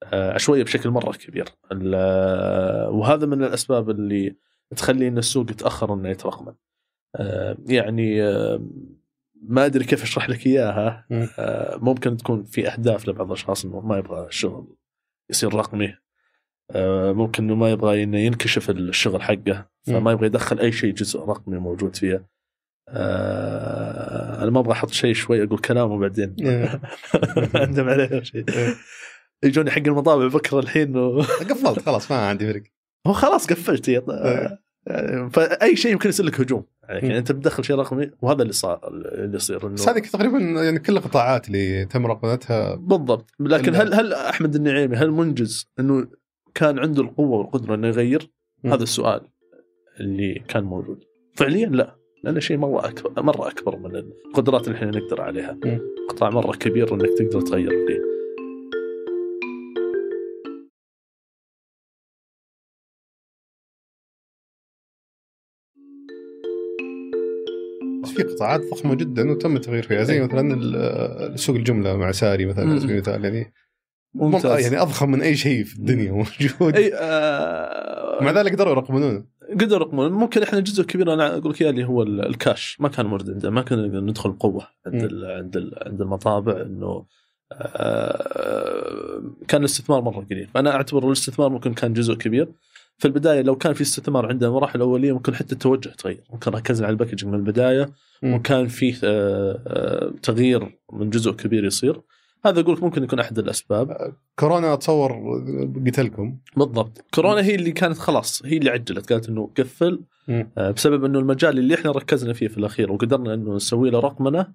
[0.05, 1.49] آه، عشوائية بشكل مرة كبير.
[1.95, 4.37] آه، وهذا من الأسباب اللي
[4.77, 6.55] تخلي إن السوق يتأخر إنه يترقمن
[7.17, 8.67] آه، يعني آه،
[9.43, 11.07] ما أدري كيف أشرح لك إياها.
[11.39, 14.77] آه، ممكن تكون في أهداف لبعض الأشخاص إنه ما يبغى الشغل
[15.31, 15.97] يصير رقمي.
[16.71, 19.69] آه، ممكن إنه ما يبغى إنه ينكشف الشغل حقه.
[19.87, 22.29] فما يبغى يدخل أي شيء جزء رقمي موجود فيه
[22.93, 26.81] آه، أنا ما أبغى أحط شيء شوي أقول كلام وبعدين إيه.
[27.65, 28.75] أندم عليه شيء إيه.
[29.45, 31.21] يجوني حق المطابع بكرة الحين و...
[31.21, 32.63] قفلت خلاص ما عندي فرق
[33.07, 33.89] هو خلاص قفلت.
[33.89, 37.15] يعني فأي شيء يمكن يصير لك هجوم يعني مم.
[37.15, 40.97] أنت بتدخل شيء رقمي وهذا اللي صار اللي يصير انه بس هذه تقريبا يعني كل
[40.97, 46.07] القطاعات اللي تم رقمنتها بالضبط لكن هل هل أحمد النعيمي هل منجز إنه
[46.55, 48.31] كان عنده القوة والقدرة إنه يغير؟
[48.65, 49.21] هذا السؤال
[50.01, 51.05] اللي كان موجود
[51.37, 55.59] فعليا لا لأنه شيء مرة اكبر مرة أكبر من القدرات اللي إحنا نقدر عليها.
[56.09, 58.01] قطاع مرة كبير إنك تقدر تغير فيه
[68.03, 70.05] بس في قطاعات ضخمه جدا وتم التغيير فيها.
[70.05, 72.71] زي مثلا ال- سوق الجملة مع ساري مثلا.
[72.71, 73.53] على سبيل المثال يعني
[74.15, 74.65] ممتاز.
[74.65, 76.13] يعني أضخم من أي شيء في الدنيا.
[76.13, 76.77] موجود.
[76.77, 81.63] أي آه مع ذلك قدروا يرقمونه قدر يقومون ممكن إحنا جزء كبير أنا أقول لك
[81.63, 82.77] إياه اللي هو ال- الكاش.
[82.81, 85.05] ما كان موجود عندنا ما كنا نقدر ندخل بقوه عند مم.
[85.05, 87.05] ال عند ال عند المطابع إنه
[87.53, 90.47] آه، كان الاستثمار مرة قليل.
[90.55, 92.49] فانا أعتبر الاستثمار ممكن كان جزء كبير.
[92.99, 96.21] في البداية لو كان في استثمار عندنا مراحل أولية ممكن حتى التوجه تغير.
[96.33, 97.91] ممكن ركزنا على ال packaging من البداية.
[98.23, 102.01] وكان فيه آه، آه، تغيير من جزء كبير يصير.
[102.45, 104.15] هذا أقول لك ممكن يكون أحد الأسباب.
[104.39, 105.13] كورونا اتصور
[105.87, 106.39] قتلكم.
[106.57, 107.05] بالضبط.
[107.15, 110.01] كورونا هي اللي كانت خلاص هي اللي عجلت قالت إنه قفل.
[110.59, 114.47] آه، بسبب إنه المجال اللي إحنا ركزنا فيه في الأخير وقدرنا إنه نسوي له رقمنه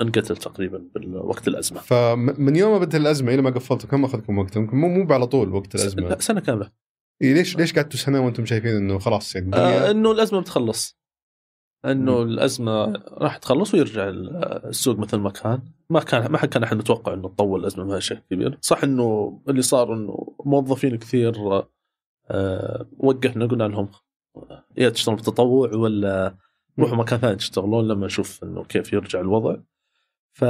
[0.00, 1.80] انقتل تقريبا بالوقت الأزمة.
[1.80, 5.52] فمن يوم ما بدت الأزمة إلى ما قفلتوا كم أخذكم وقت؟ مو مو على طول
[5.54, 6.08] وقت الأزمة.
[6.08, 6.70] لا سنة كاملة.
[7.22, 10.99] إيه ليش ليش قعدتوا سنة وأنتم شايفين إنه خلاص يعني آه إنه الأزمة بتخلص.
[11.84, 12.22] إنه.
[12.22, 15.62] الأزمة راح تخلص ويرجع السوق مثل ما كان.
[15.90, 18.58] ما كان ما حد كان أحد متوقع إنه تطول الأزمة شيء كبير.
[18.60, 21.34] صح إنه اللي صار إنه موظفين كثير
[22.30, 23.88] آه وقفنا قلنا لهم
[24.76, 26.34] يا تشتغلون بالتطوع ولا
[26.78, 29.56] روحوا مكان ثاني تشتغلون لما نشوف إنه كيف يرجع الوضع.
[30.32, 30.44] ف...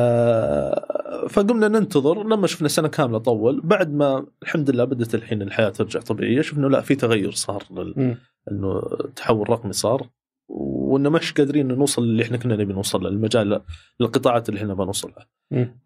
[1.31, 2.23] فقمنا ننتظر.
[2.27, 6.67] لما شفنا سنة كاملة طول بعد ما الحمد لله بدأت الحين الحياة ترجع طبيعية شفنا
[6.67, 8.17] لا في تغير صار لل...
[8.51, 8.83] إنه
[9.17, 10.09] تحول رقمي صار.
[10.91, 13.61] وإنه مش قادرين نوصل اللي إحنا كنا نبي نوصل له المجال
[14.01, 15.27] للقطاعات اللي إحنا بنوصل لها.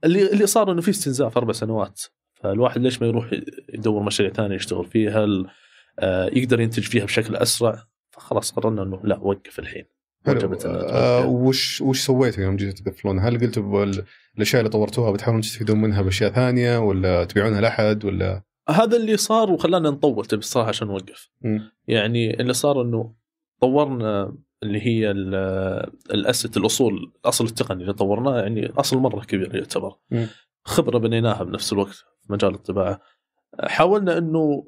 [0.04, 2.02] اللي اللي صار إنه في استنزاف أربع سنوات
[2.34, 3.30] فالواحد ليش ما يروح
[3.74, 5.26] يدور مشاريع ثانية يشتغل فيها
[5.98, 9.84] آه، يقدر ينتج فيها بشكل أسرع فخلاص قررنا إنه لا وقف الحين
[10.28, 11.26] آه توقف.
[11.26, 13.84] وش وش سويتوا يوم جيتوا تقفلون؟ هل قلتوا
[14.36, 19.50] الأشياء اللي طورتوها بتحاولون تستفيدون منها بأشياء ثانية ولا تبيعونها لأحد ولا هذا اللي صار
[19.50, 21.70] وخلانا نطول تبي الصراحة عشان نوقف مم.
[21.88, 23.14] يعني اللي صار إنه
[23.60, 29.94] طورنا اللي هي ال- الاسيت الأصول الاصل التقني اللي طورناه يعني أصل مرة كبير يعتبر.
[30.10, 30.26] مم.
[30.64, 33.00] خبرة بنيناها بنفس الوقت في مجال الطباعة.
[33.60, 34.66] حاولنا إنه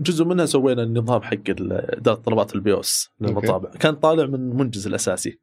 [0.00, 5.40] جزء منها سوينا النظام حق إدارة طلبات البيوس للمطابع كان طالع من منجز الأساسي.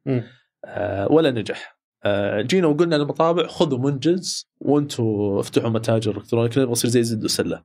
[0.64, 1.78] آه ولا نجح.
[2.04, 5.04] آه جينا وقلنا للمطابع خذوا منجز وأنتم
[5.38, 7.62] افتحوا متاجر إلكترونية نبغى يصير زي زد وسلة.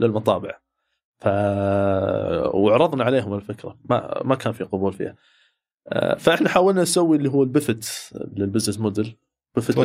[0.00, 0.58] للمطابع.
[1.18, 1.26] ف
[2.54, 3.78] وعرضنا عليهم الفكرة.
[3.90, 5.16] ما ما كان في قبول فيها.
[6.18, 9.16] فاحنا حاولنا نسوي اللي هو ال pivot لل business model
[9.56, 9.78] pivot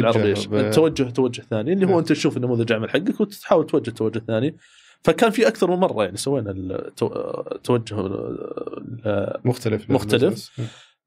[0.47, 1.97] ب- توجه توجه ثاني اللي هو نعم.
[1.99, 4.57] أنت تشوف النموذج عمل حقك وتحاول توجه توجه ثاني.
[5.03, 7.95] فكان في أكثر من مرة يعني سوينا التوجه
[9.45, 10.59] مختلف مختلف.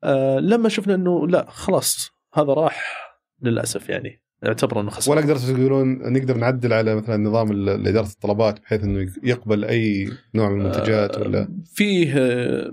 [0.04, 2.96] آه، لما شفنا إنه لا خلاص هذا راح
[3.42, 4.21] للأسف يعني.
[4.46, 9.12] اعتبر انه خسر ولا قدرتوا تقولون نقدر نعدل على مثلا نظام اداره الطلبات بحيث إنه
[9.22, 12.72] يقبل أي نوع من المنتجات ولا فيه آه،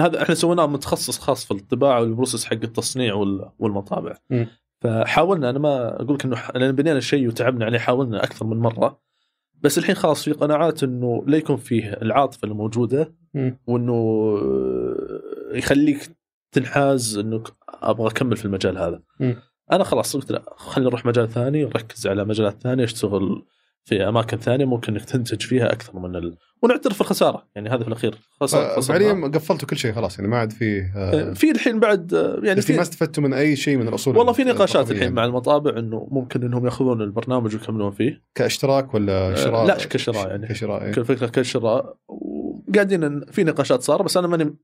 [0.00, 4.46] هذا إحنا سويناه متخصص خاص في الطباعة والبروسس حق التصنيع وال- والمطابع مم.
[4.80, 9.00] فحاولنا أنا ما أقول لك إنه لأن بنينا شيء وتعبنا عليه حاولنا أكثر من مرة
[9.62, 13.14] بس الحين خلاص في قناعات إنه لا يكون فيه العاطفة الموجودة.
[13.66, 13.92] وإنه
[14.42, 15.20] آه،
[15.56, 16.10] يخليك
[16.52, 19.36] تنحاز إنك أبغى أكمل في المجال هذا مم.
[19.72, 23.44] أنا خلاص قلت لا خلينا نروح مجال ثاني وركز على مجالات ثانية اشتغل
[23.84, 26.36] في أماكن ثانية ممكن إنك تنتج فيها أكثر من ال...
[26.62, 28.80] ونعترف في الخسارة يعني هذا في الأخير خساره آه،.
[28.80, 32.62] فعليا قفلتوا كل شيء خلاص يعني ما عاد فيه آه، في الحين بعد آه، يعني
[32.62, 35.14] في ما استفدتوا من أي شيء من الأصول والله في نقاشات الحين يعني.
[35.14, 40.46] مع المطابع إنه ممكن إنهم يأخذون البرنامج ويكملون فيه كاشتراك ولا شراء؟ لا، كشراء يعني.
[40.46, 40.92] كشراء إيه.
[40.92, 44.56] كل فكره كشراء وقاعدين في نقاشات صار بس أنا ماني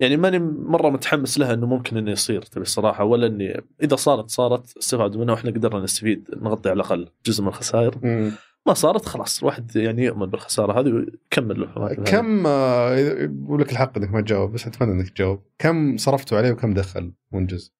[0.00, 4.30] يعني ماني مرة متحمس لها إنه ممكن إنه يصير تبي الصراحة ولا إني إذا صارت
[4.30, 7.98] صارت استفادوا منها وإحنا قدرنا نستفيد نغطي على الأقل جزء من الخسائر.
[8.02, 8.32] مم.
[8.66, 11.94] ما صارت خلاص الواحد يعني يؤمن بالخسارة هذه ويكمل له.
[11.94, 15.42] كم آه، يقول لك الحق إنك ما تجاوب بس أتمنى إنك تجاوب.
[15.58, 17.74] كم صرفتوا عليه وكم دخل منجز؟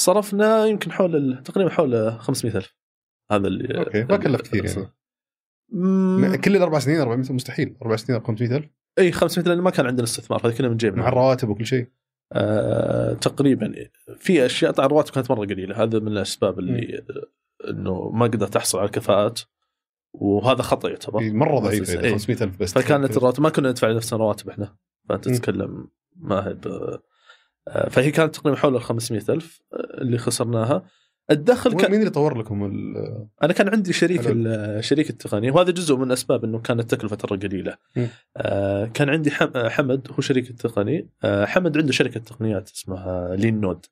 [0.00, 1.42] صرفنا يمكن حول ال...
[1.42, 2.76] تقريبا حول 500000
[3.30, 6.38] هذا اللي أوكي ما كلف كثير يعني.
[6.38, 7.76] كل الأربع سنين 400 مستحيل.
[7.82, 8.64] أربع سنين 500000
[8.98, 11.02] إي 500 لأن ما كان عندنا استثمار هذا كنا من جيبنا.
[11.02, 11.88] مع الرواتب وكل شيء.
[12.32, 13.74] آه تقريبا
[14.18, 17.04] في أشياء طبعا الرواتب كانت مرة قليلة هذا من الأسباب اللي
[17.68, 19.40] إنه ما قدرت أحصل على الكفاءات
[20.14, 21.20] وهذا خطأ يعتبر.
[21.22, 22.12] مرة ضعيف يعني إيه.
[22.12, 22.72] 500000 بس.
[22.72, 24.76] فكانت الرواتب ما كنا ندفع لنفسنا رواتب إحنا
[25.08, 25.28] فأنت.
[25.28, 26.56] تتكلم ما هي
[27.68, 30.86] آه، فهي كانت تقريبا حول ال 500000 اللي خسرناها.
[31.30, 34.20] الدخل كان مين اللي طور لكم ال- أنا كان عندي شريك
[34.80, 37.76] شريك التقنيه وهذا جزء من أسباب إنه كانت التكلفة ترى قليلة.
[38.36, 43.60] آه كان عندي حم- حمد هو شريك التقني آه حمد عنده شركة تقنيات اسمها لين
[43.60, 43.86] نود.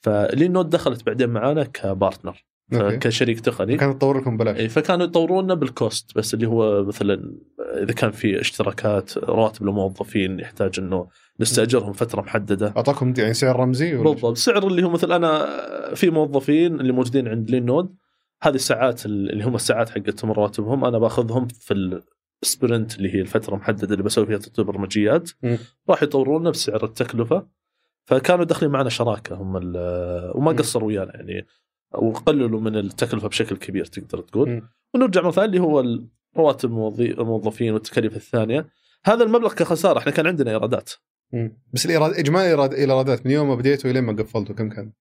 [0.00, 2.44] فلين نود دخلت بعدين معانا ك partner.
[2.72, 3.76] كشريك تقني.
[3.76, 4.56] كانت تطور لكم ببلاش.
[4.56, 10.40] إيه، فكانوا يطورونا بال cost بس اللي هو مثلا إذا كان في اشتراكات رواتب الموظفين
[10.40, 11.08] يحتاج إنه
[11.40, 12.74] نستأجرهم فترة محددة.
[12.76, 14.36] أعطاكم يعني سعر رمزي ولا بالضبط.
[14.36, 15.46] سعر اللي هو مثل أنا
[15.94, 17.94] في موظفين اللي موجودين عند لين نود
[18.42, 22.00] هذه الساعات اللي هم الساعات حقتهم رواتبهم أنا باخذهم في
[22.42, 25.30] ال sprint اللي هي الفترة المحدده اللي بسوي فيها تطوير برمجيات.
[25.88, 27.46] راح يطورونا بسعر التكلفة.
[28.04, 29.56] فكانوا داخلين معنا شراكة هم
[30.34, 30.52] وما.
[30.52, 31.46] قصروا ويانا يعني
[31.94, 34.48] وقللوا من التكلفة بشكل كبير تقدر تقول.
[34.48, 34.68] مم.
[34.94, 36.00] ونرجع مرة ثانية اللي هو
[36.36, 36.70] رواتب
[37.00, 38.68] الموظفين والتكاليف الثانية.
[39.04, 40.92] هذا المبلغ كخسارة إحنا كان عندنا إيرادات.
[41.72, 42.12] بس الإيراد...
[42.14, 44.92] اجمالي إيراد- الايرادات من يوم ما بديتوا الين ما قفلتوا كم كان؟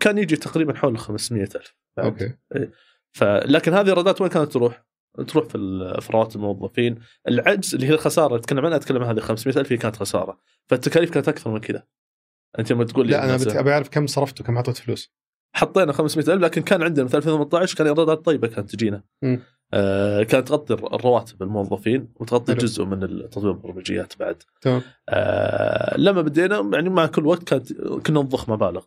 [0.00, 2.34] كان يجي تقريبا حول 500000 أوكي.
[3.12, 4.84] فلكن هذه الإيرادات وين كانت تروح؟
[5.28, 5.58] تروح في
[6.00, 6.98] في رواتب الموظفين،
[7.28, 11.10] العجز اللي هي الخسارة اللي اتكلم عنها أتكلم عن هذه 500000 هي كانت خسارة، فالتكاليف
[11.10, 11.86] كانت أكثر من كذا.
[12.58, 13.48] أنت لما تقول لي لا أنا بت...
[13.48, 15.14] أبي أعرف كم صرفتوا كم حطيت فلوس.
[15.56, 19.02] حطينا 500000 لكن كان عندنا مثلا 2018 كان إيرادات طيبة كانت تجينا.
[19.22, 19.40] مم.
[19.74, 22.60] آه كانت تغطي الرواتب الموظفين وتغطي حلو.
[22.62, 24.42] جزء من التطوير البرمجيات بعد.
[24.60, 27.72] تمام آه لما بدينا يعني مع كل وقت كانت
[28.06, 28.84] كنا نضخ مبالغ.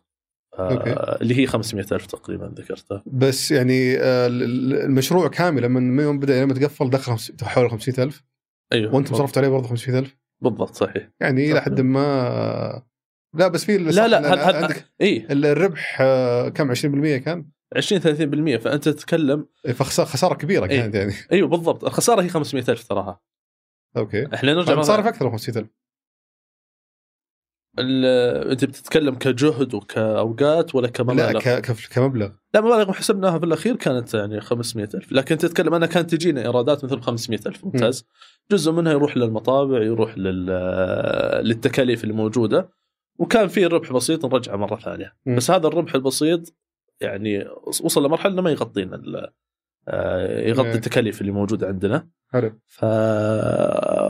[0.58, 0.90] أوكي.
[0.90, 3.02] آه اللي هي 500000 تقريبا ذكرتها.
[3.06, 8.24] بس يعني آه، ال- ال- المشروع كامل من يوم بدأ لما تقفل دخل حوالي 50000
[8.72, 11.10] أيوه وأنتم صرفتوا عليه برضه 500000 بالضبط صحيح.
[11.20, 11.60] يعني إلى.
[11.60, 12.82] حد ما
[13.34, 16.78] لا بس في لا لا هل هل عندك اي الربح آه، كم؟ 20%
[17.16, 20.80] كان؟ 20 30% فأنت تتكلم فخساره كبيرة إيه.
[20.80, 21.12] كانت يعني.
[21.32, 21.84] أيوه بالضبط.
[21.84, 23.20] الخسارة هي 500000 تراها
[23.96, 24.34] أوكي.
[24.34, 25.66] إحنا نرجع طيب صار أكثر من 500000
[27.78, 31.48] ال- أنت بتتكلم كجهد وكأوقات ولا لا كمبالغ ك...
[31.48, 31.76] ك...
[31.92, 32.30] كمبلغ.
[32.54, 37.00] لا مبالغ حسبناها في الأخير كانت يعني 500000 لكن تتكلم أنا كانت تجينا إيرادات مثل
[37.00, 38.06] 500000 ممتاز.
[38.50, 40.46] جزء منها يروح للمطابع يروح لل...
[41.44, 42.77] للتكاليف اللي موجوده
[43.18, 45.12] وكان في ربح بسيط نرجعه مرة ثانية.
[45.26, 45.36] مم.
[45.36, 46.54] بس هذا الربح البسيط
[47.00, 47.44] يعني
[47.82, 49.02] وصل لمرحلة إنه ما يغطينا
[49.88, 50.74] آه، يغطي إيه.
[50.74, 52.08] التكاليف اللي موجودة عندنا.
[52.32, 52.52] حلو.
[52.66, 52.84] ف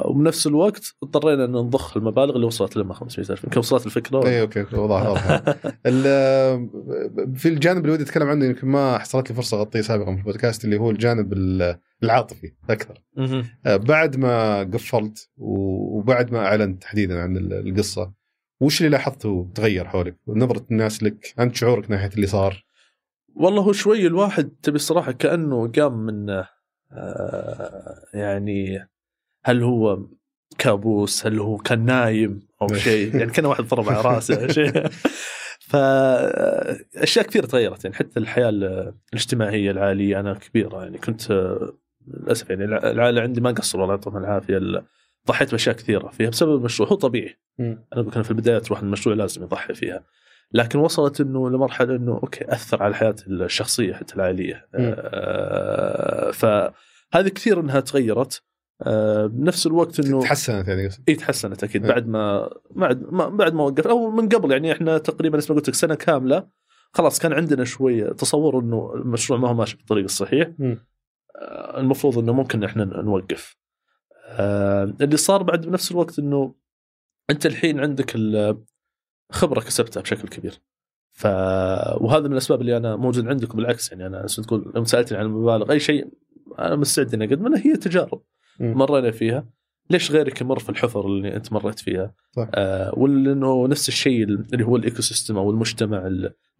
[0.05, 4.67] وبنفس الوقت اضطرينا ان نضخ المبالغ اللي وصلت لما 500000 يمكن وصلت الفكرة اي أوكي
[4.73, 5.03] واضح
[7.35, 10.65] في الجانب اللي ودي أتكلم عنه يمكن ما حصلت لي فرصة أغطيه سابقا في البودكاست
[10.65, 13.03] اللي هو الجانب ال- العاطفي أكثر.
[13.67, 18.13] آه، بعد ما قفلت وبعد ما أعلنت تحديدا عن ال- القصة
[18.61, 22.65] وش اللي لاحظته تغير حولك؟ نظرة الناس لك، أنت شعورك ناحية اللي صار؟
[23.35, 26.31] والله هو شوي الواحد تبي الصراحة كأنه قام من
[26.93, 28.89] آه، يعني
[29.45, 30.07] هل هو
[30.59, 34.87] كابوس هل هو كان نايم أو شيء يعني كان واحد ضرب على رأسه أو شيء
[35.69, 41.73] فاشياء كثير تغيرت يعني حتى الحياة ال- الاجتماعية العالية أنا كبيرة يعني كنت آه،
[42.07, 44.85] للأسف يعني الع- العائلة عندي ما قصروا الله يعطيهم العافية ال-
[45.29, 47.39] ضحيت بأشياء كثيرة فيها بسبب المشروع هو طبيعي.
[47.61, 50.05] أنا كان في البداية تروح المشروع لازم يضحي فيها.
[50.53, 54.69] لكن وصلت إنه لمرحلة إنه أوكي أثر على حياتي الشخصية حتى العائلية.
[54.75, 58.43] آه فهذه كثير إنها تغيرت.
[58.83, 61.87] آه بنفس الوقت إنه تحسنت يعني إي تحسنت أكيد.
[61.87, 65.59] بعد ما بعد ما بعد ما وقف أو من قبل يعني إحنا تقريبا مثل ما
[65.59, 66.47] قلت لك سنة كاملة.
[66.93, 70.49] خلاص كان عندنا شوية تصور إنه المشروع ما هو ماشي بالطريق الصحيح.
[71.37, 73.57] آه، المفروض إنه ممكن إحنا نوقف.
[74.29, 76.55] آه، اللي صار بعد بنفس الوقت إنه
[77.31, 80.61] أنت الحين عندك الخبره كسبتها بشكل كبير
[81.13, 81.27] ف
[82.01, 85.73] وهذا من الأسباب اللي أنا موجود عندكم بالعكس يعني أنا تقول لما سألتني عن المبالغ
[85.73, 86.09] أي شيء
[86.59, 88.23] أنا مستعد إني اقدم لأن هي تجارب.
[88.61, 89.47] مرينا فيها
[89.91, 92.49] ليش غيرك يمر في الحفر اللي أنت مريت فيها؟ صح.
[92.55, 96.11] آه وانه نفس الشيء اللي هو ال ecosystem أو المجتمع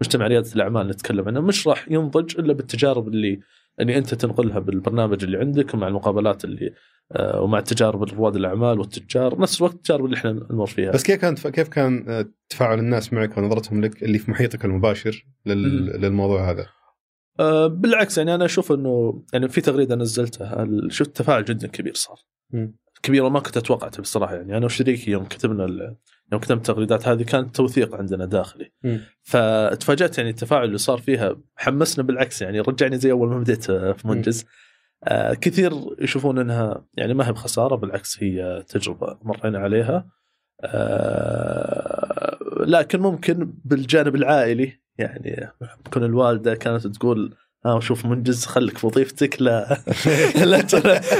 [0.01, 3.41] مجتمع رياده الأعمال نتكلم عنه مش راح ينضج إلا بالتجارب اللي
[3.81, 6.75] إني أنت تنقلها بالبرنامج اللي عندك ومع المقابلات اللي
[7.13, 11.21] آه، ومع تجارب رواد الأعمال والتجار نفس الوقت التجارب اللي إحنا نمر فيها بس كيف
[11.21, 15.87] كانت كيف كان آه، تفاعل الناس معك ونظرتهم لك اللي في محيطك المباشر لل...
[16.01, 16.67] للموضوع هذا؟
[17.41, 22.19] آه، بالعكس يعني أنا أشوف إنه يعني في تغريدة نزلتها شفت تفاعل جدا كبير صار
[22.51, 22.77] مم.
[23.03, 25.97] كبير وما كنت أتوقعته بصراحة يعني أنا وشريكي يوم كتبنا
[26.33, 28.73] يوم كتبنا التغريدات هذه كانت توثيق عندنا داخلي.
[29.23, 33.93] فتفاجات يعني التفاعل اللي صار فيها حمسنا بالعكس يعني رجعني زي أول ما بديت آه،
[33.93, 34.45] في منجز.
[35.05, 40.07] آه كثير يشوفون إنها يعني ما هي بخسارة بالعكس هي تجربة مرينا عليها.
[40.61, 45.51] آه لكن ممكن بالجانب العائلي يعني
[45.85, 47.37] ممكن الوالدة كانت تقول
[47.81, 49.83] شوف منجز خليك في وظيفتك لا.
[50.45, 50.63] لا,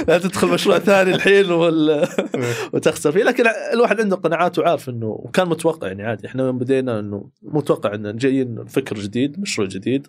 [0.09, 2.09] لا تدخل مشروع ثاني الحين وال...
[2.73, 3.23] وتخسر فيه.
[3.23, 6.27] لكن الواحد عنده قناعات وعارف إنه وكان متوقع يعني عادي.
[6.27, 10.07] إحنا يوم بدينا إنه متوقع ان جايين فكر جديد مشروع جديد.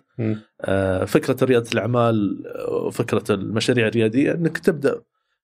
[0.60, 5.02] آه، فكرة ريادة الأعمال آه، وفكره المشاريع الريادية إنك تبدأ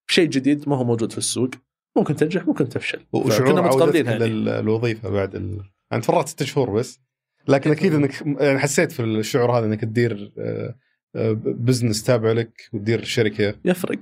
[0.09, 1.51] بشيء جديد ما هو موجود في السوق.
[1.97, 3.01] ممكن تنجح ممكن تفشل.
[3.13, 5.61] وشعور عودتك هذه للوظيفه بعد ال...
[5.93, 7.07] أنا تفرغت ست شهور بس.
[7.49, 7.95] لكن أكيد.
[7.95, 10.75] انك يعني حسيت في الشعور هذا إنك تدير آه، آه،
[11.45, 13.55] بزنس تابع لك وتدير شركة.
[13.65, 13.99] يفرق.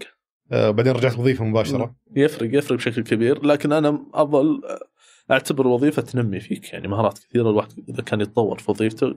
[0.52, 1.96] آه، بعدين رجعت وظيفة مباشرة.
[2.16, 3.46] يفرق يفرق بشكل كبير.
[3.46, 4.60] لكن أنا أظل
[5.30, 9.14] أعتبر الوظيفه تنمي فيك يعني مهارات كثيرة الواحد إذا كان يتطور في وظيفته.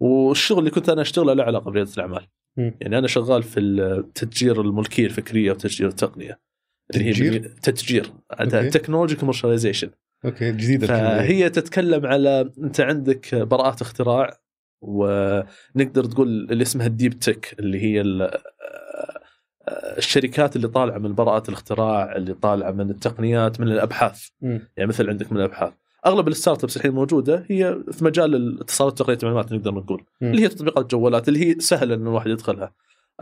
[0.00, 2.26] والشغل اللي كنت أنا أشتغله له علاقة برياده الأعمال.
[2.56, 2.74] مم.
[2.80, 6.40] يعني أنا شغال في التتجير الملكية الفكرية وتتجير التقنية.
[6.94, 8.12] اللي هي تتجير؟ بالإنج- تتجير.
[8.70, 9.90] technology commercialization
[10.24, 10.86] أوكي جديدة.
[10.86, 14.40] فهي تتكلم على أنت عندك براءات اختراع
[14.80, 18.38] ونقدر تقول اللي اسمها ال deep tech اللي هي ال-
[19.98, 24.68] الشركات اللي طالعة من براءات الاختراع اللي طالعة من التقنيات من الأبحاث مم.
[24.76, 25.72] يعني مثل عندك من الأبحاث
[26.06, 30.30] أغلب ال startups الحين موجودة هي في مجال الاتصالات وتقنيه المعلومات نقدر نقول مم.
[30.30, 32.72] اللي هي تطبيقات الجوالات اللي هي سهل إن الواحد يدخلها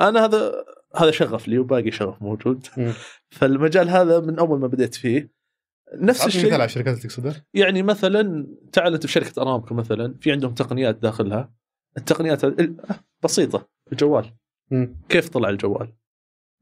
[0.00, 0.64] أنا هذا
[0.96, 2.92] هذا شغف لي وباقي شغف موجود مم.
[3.36, 5.35] فالمجال هذا من أول ما بديت فيه
[5.94, 6.40] نفس الشيء.
[6.46, 10.54] مثال على الشركات اللي تقصدها يعني مثلا تعال انت في شركه ارامكو مثلا في عندهم
[10.54, 11.52] تقنيات داخلها.
[11.98, 12.40] التقنيات
[13.24, 14.32] بسيطة الجوال.
[14.70, 14.96] مم.
[15.08, 15.92] كيف طلع الجوال؟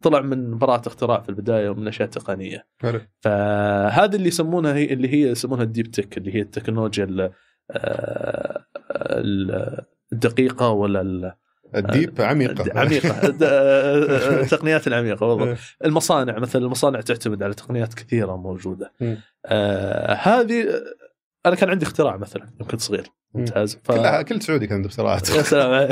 [0.03, 2.67] طلع من براءة اختراع في البداية ومن أشياء تقنية.
[2.81, 3.01] حلو.
[3.21, 7.31] فهذه اللي يسمونها هي اللي هي يسمونها ال deep tech اللي هي التكنولوجيا ال-
[7.71, 8.65] آه،
[9.01, 11.33] ال- الدقيقة ولا ال-
[11.77, 12.81] الديب عميقة.
[12.81, 13.11] عميقة.
[13.43, 18.93] آه، التقنيات العميقة بالضبط المصانع مثلا المصانع تعتمد على تقنيات كثيرة موجودة.
[19.01, 19.19] مم.
[19.47, 20.83] آه هذه
[21.47, 23.07] أنا كان عندي اختراع مثلا يوم كنت صغير.
[23.35, 23.79] ممتاز.
[23.85, 23.93] ف...
[23.93, 25.89] كلها كل سعودي كان عنده اختراعات يا سلام.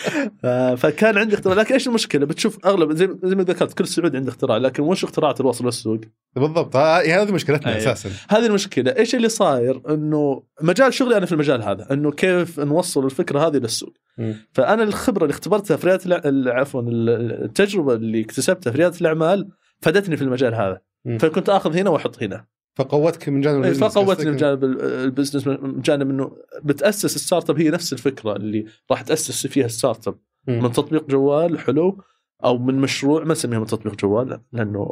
[0.76, 4.30] فكان عندي اختراع لكن إيش المشكلة؟ بتشوف اغلب زي زي ما ذكرت كل سعودي عنده
[4.30, 6.00] اختراع لكن وش اختراعات الوصل للسوق؟
[6.36, 6.76] بالضبط.
[6.76, 7.92] هذه مشكلتنا أيوة.
[7.92, 8.10] أساسا.
[8.28, 8.94] هذه المشكلة.
[8.98, 11.86] إيش اللي صاير؟ إنه مجال شغلي أنا في المجال هذا.
[11.92, 13.92] إنه كيف نوصل الفكرة هذه للسوق.
[14.18, 14.34] مم.
[14.52, 16.22] فأنا الخبرة اللي اختبرتها في ريادة
[16.52, 19.48] عفوا ال- التجربة اللي اكتسبتها في ريادة الأعمال
[19.82, 20.80] فادتني في المجال هذا.
[21.04, 21.18] مم.
[21.18, 22.44] فكنت آخذ هنا وأحط هنا.
[22.76, 26.36] فقوتك من جانب إيه، ال business فقوتني؟ من جانب ال- ال business من جانب إنه
[26.64, 30.18] بتأسس ال startup هي نفس الفكرة اللي راح تأسس فيها ال startup.
[30.48, 32.02] من تطبيق جوال حلو
[32.44, 34.88] أو من مشروع ما نسميها من تطبيق جوال لأنه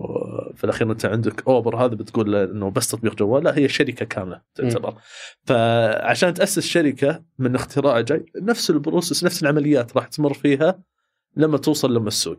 [0.54, 4.40] في الأخير أنت عندك اوبر هذا بتقول إنه بس تطبيق جوال لا هي شركة كاملة
[4.54, 4.94] تعتبر
[5.42, 10.82] فعشان تأسس شركة من اختراع جاي نفس ال process نفس العمليات راح تمر فيها
[11.36, 12.38] لما توصل لما السوق.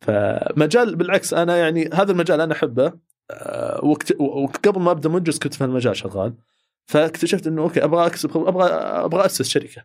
[0.00, 2.92] فمجال بالعكس أنا يعني هذا المجال أنا أحبه
[3.30, 6.34] آه، وكت- وقبل ما أبدأ منجز كنت في هالمجال شغال.
[6.86, 8.64] فاكتشفت إنه أوكي أبغى اكسب أبغى
[9.04, 9.82] أبغى أسس شركة.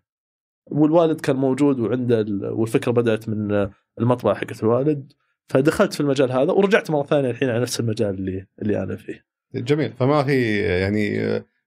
[0.71, 3.69] والوالد كان موجود وعنده ال- والفكرة بدأت من
[3.99, 5.13] المطبعه حقت الوالد.
[5.47, 9.25] فدخلت في المجال هذا ورجعت مرة ثانية الحين على نفس المجال اللي اللي أنا فيه.
[9.55, 9.93] جميل.
[9.99, 11.19] فما في يعني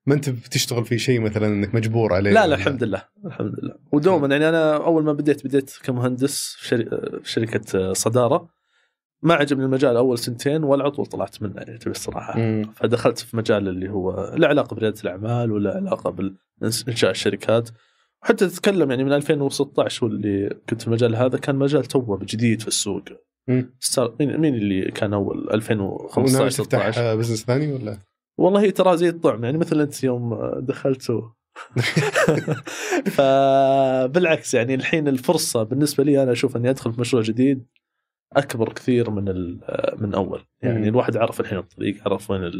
[0.06, 3.02] ما أنت بتشتغل في شيء مثلا إنك مجبور عليه؟ لا لا الحمد لله.
[3.26, 3.74] الحمد لله.
[3.92, 8.48] ودوما يعني أنا أول ما بديت بديت كمهندس في شركة صدارة.
[9.22, 12.62] ما عجبني المجال أول سنتين ولا على طول طلعت منه يعني تبي الصراحة مم.
[12.76, 16.10] فدخلت في مجال اللي هو له علاقة بريادة الأعمال وله علاقة
[16.60, 17.70] بانشاء الشركات
[18.22, 22.68] وحتى تتكلم يعني من 2016 واللي كنت في المجال هذا كان مجال توه جديد في
[22.68, 23.02] السوق.
[23.80, 27.98] startup- مين مين اللي كان أول وناوي 2015 تفتح 16 آه، بزنس ثاني ولا؟
[28.38, 31.10] والله ترى زي الطعم يعني مثل أنت يوم دخلت
[33.16, 37.66] فبالعكس يعني الحين الفرصة بالنسبة لي أنا أشوف إني أدخل في مشروع جديد
[38.32, 39.60] أكبر كثير من ال-
[39.98, 40.40] من أول.
[40.62, 40.84] يعني مم.
[40.88, 42.50] الواحد عرف الحين الطريق عرف وين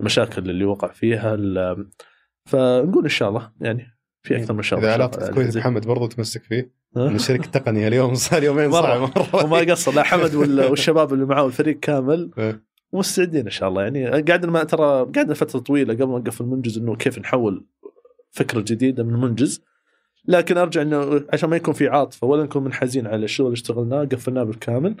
[0.00, 1.36] المشاكل اللي وقع فيها
[2.46, 3.52] فنقول إن شاء الله.
[3.60, 3.86] يعني
[4.22, 8.14] في أكثر من شغله إذا علاقتك كويس محمد برضو تمسك فيه؟ من شركه تقنيه اليوم
[8.14, 8.80] صار يومين مرة.
[8.82, 9.44] صعب مرة.
[9.44, 12.62] وما قصر لا حمد وال- والشباب اللي معاه الفريق كامل إيه.
[12.92, 13.82] مستعدين إن شاء الله.
[13.82, 14.82] يعني قاعدين ما ترى
[15.16, 17.66] قعدنا فتره طويلة قبل ما نقفل منجز إنه كيف نحول
[18.30, 19.62] فكرة جديدة من منجز.
[20.26, 24.04] لكن أرجع إنه عشان ما يكون في عاطفة ولا نكون منحازين على الشغل اللي اشتغلناه
[24.04, 24.94] قفلناه بالكامل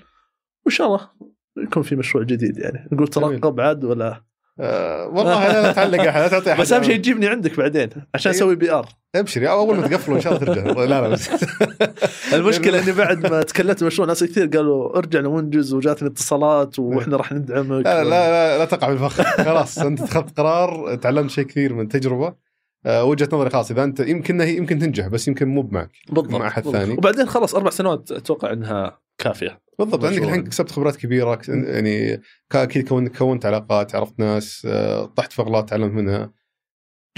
[0.66, 1.10] وإن شاء الله
[1.58, 2.88] يكون في مشروع جديد يعني.
[2.92, 3.08] نقول.
[3.08, 4.22] ترقب عاد ولا؟
[4.60, 6.60] آه والله لا تعلق أحد لا تعطي أحد.
[6.60, 8.42] بس أهم شيء تجيبني عندك بعدين عشان أيوه.
[8.42, 8.86] أسوي PR.
[9.14, 10.72] ابشر أول ما تقفلوا إن شاء الله ترجع.
[10.72, 11.30] لا لا بس.
[12.34, 17.32] المشكلة إني بعد ما تكلمت مشروع ناس كثير قالوا ارجع لمنجز وجاتني اتصالات وإحنا راح
[17.32, 17.84] ندعمك.
[17.84, 22.47] لا لا لا, لا تقع بالفخ خلاص أنت اتخذت قرار تعلمت شيء كثير من تجربة.
[22.86, 26.54] وجهة نظري خلاص إذا أنت يمكن هي يمكن تنجح بس يمكن مو معك بالضبط مع
[26.54, 26.72] بالضبط.
[26.76, 26.92] ثاني.
[26.92, 29.60] وبعدين خلاص أربع سنوات أتوقع إنها كافية.
[29.78, 30.22] بالضبط عندك.
[30.22, 32.20] الحين كسبت خبرات كبيرة يعني
[32.52, 36.32] أكيد كون كونت علاقات عرفت ناس آه، طحت في أغلاط تعلمت منها.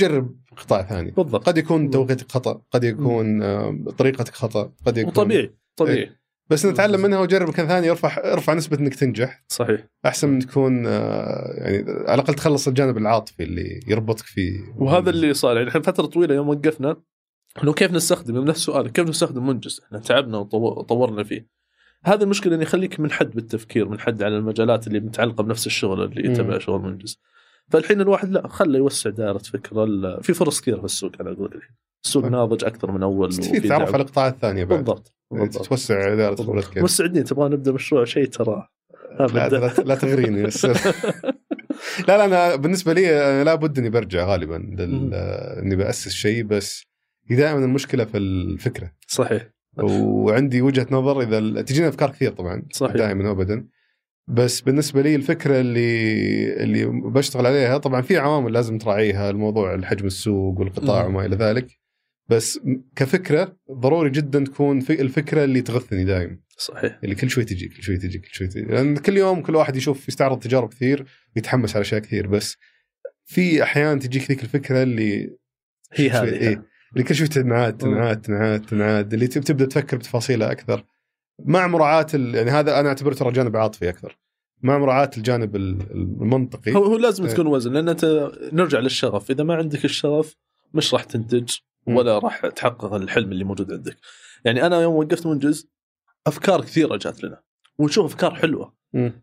[0.00, 1.10] جرب قطاع ثاني.
[1.10, 1.46] بالضبط.
[1.46, 6.10] قد يكون توقيتك خطأ قد يكون آه، طريقتك خطأ قد يكون وطبيعي طبيعي.
[6.50, 9.44] بس نتعلم منها وجرب مكان ثاني ارفع ارفع نسبة إنك تنجح.
[9.48, 9.86] صحيح.
[10.06, 14.60] أحسن من تكون آه، يعني على الأقل تخلص الجانب العاطفي اللي يربطك فيه.
[14.76, 16.96] وهذا اللي صار يعني إحنا فترة طويلة يوم وقفنا
[17.62, 21.48] إنه كيف نستخدم من نفس السؤال كيف نستخدم منجز؟ إحنا تعبنا وطورنا فيه.
[22.04, 26.30] هذه المشكلة إنه يخليك منحد بالتفكير منحد على المجالات اللي متعلقة بنفس الشغل اللي.
[26.30, 27.20] يتبع شغل منجز.
[27.68, 31.76] فالحين الواحد لا خله يوسع دائرة فكره في فرص كثيرة في السوق أنا أقول الحين.
[32.04, 32.30] السوق صح.
[32.30, 33.82] ناضج أكثر من أول دعم.
[33.82, 34.78] على القطاعات الثانية بعد.
[34.78, 35.19] بالضبط.
[35.30, 35.66] بالضبط.
[35.66, 38.68] توسع دائره خبرتك مستعدين تبغى نبدأ مشروع شيء ترى.
[39.20, 40.42] لا, لا, لا تغريني.
[40.46, 40.74] بس لا
[42.08, 45.14] لا أنا بالنسبة لي أنا لابد إني برجع غالبا لل...
[45.62, 46.84] إني بأسس شيء بس
[47.30, 48.92] دائما المشكلة في الفكرة.
[49.06, 49.50] صحيح.
[49.78, 52.96] وعندي وجهة نظر إذا تجينا أفكار كثير طبعا صحيح.
[52.96, 53.66] دائما وابدا.
[54.28, 60.06] بس بالنسبة لي الفكرة اللي اللي بشتغل عليها طبعا في عوامل لازم تراعيها الموضوع الحجم
[60.06, 61.06] السوق والقطاع.
[61.06, 61.79] وما إلى ذلك.
[62.30, 62.60] بس
[62.96, 66.98] كفكرة ضروري جدا تكون في الفكرة اللي تغثني دائما صحيح.
[67.04, 68.60] اللي كل شوي تجي كل شوي تجي كل شوي تجي.
[68.60, 71.06] لأن كل يوم كل واحد يشوف يستعرض تجارب كثير
[71.36, 72.56] ويتحمس على أشياء كثير بس
[73.24, 75.36] في أحيان تجيك ذيك الفكرة اللي
[75.92, 76.62] هي هذه إيه.
[76.92, 80.84] اللي كل شوي تنعاد تنعاد تنعاد تنعاد اللي تب- تبدأ تفكر بتفاصيلها أكثر.
[81.44, 82.34] مع مراعاة ال...
[82.34, 84.18] يعني هذا أنا أعتبره ترى جانب عاطفي أكثر.
[84.62, 86.74] مع مراعاة الجانب ال- المنطقي.
[86.74, 87.32] هو هو لازم إيه.
[87.32, 89.30] تكون وزن لأن أنت نرجع للشغف.
[89.30, 90.36] إذا ما عندك الشغف
[90.74, 91.50] مش راح تنتج.
[91.86, 93.96] ولا راح تحقق الحلم اللي موجود عندك.
[94.44, 95.68] يعني أنا يوم وقفت منجز
[96.26, 97.40] أفكار كثيرة جات لنا.
[97.78, 98.74] ونشوف أفكار حلوة.
[98.92, 99.22] مم.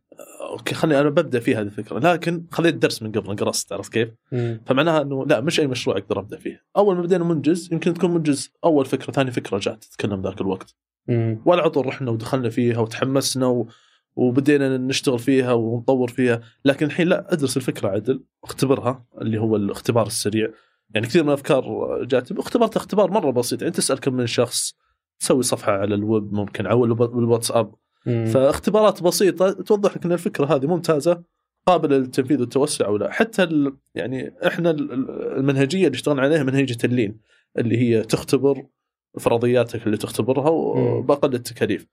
[0.49, 1.99] أوكي خليني أنا ببدأ في هذه الفكرة.
[1.99, 4.61] لكن خذيت درس من قبل قرصت عرفت كيف؟ مم.
[4.65, 6.63] فمعناها إنه لا مش أي مشروع أقدر أبدأ فيه.
[6.77, 10.75] أول ما بدينا منجز يمكن تكون منجز أول فكرة ثاني فكرة جات تتكلم ذاك الوقت.
[11.07, 11.41] مم.
[11.45, 13.67] ولا عطل رحنا ودخلنا فيها وتحمسنا و...
[14.15, 16.41] وبدينا نشتغل فيها ونطور فيها.
[16.65, 20.51] لكن الحين لا أدرس الفكرة عدل أختبرها اللي هو الاختبار السريع.
[20.93, 21.63] يعني كثير من الأفكار
[22.03, 23.61] جات اختبرت اختبار مرة بسيط.
[23.61, 24.73] يعني تسأل كم من شخص
[25.19, 27.75] تسوي صفحة على الويب ممكن أو الواتساب.
[28.05, 31.23] فاختبارات بسيطة توضح لك إن الفكرة هذه ممتازة
[31.67, 33.11] قابلة للتنفيذ والتوسع أو لا.
[33.11, 33.73] حتى ال...
[33.95, 37.17] يعني إحنا ال- ال- المنهجية اللي اشتغلنا عليها منهجية اللين
[37.57, 38.65] اللي هي تختبر
[39.19, 41.87] فرضياتك اللي تختبرها وبأقل التكاليف.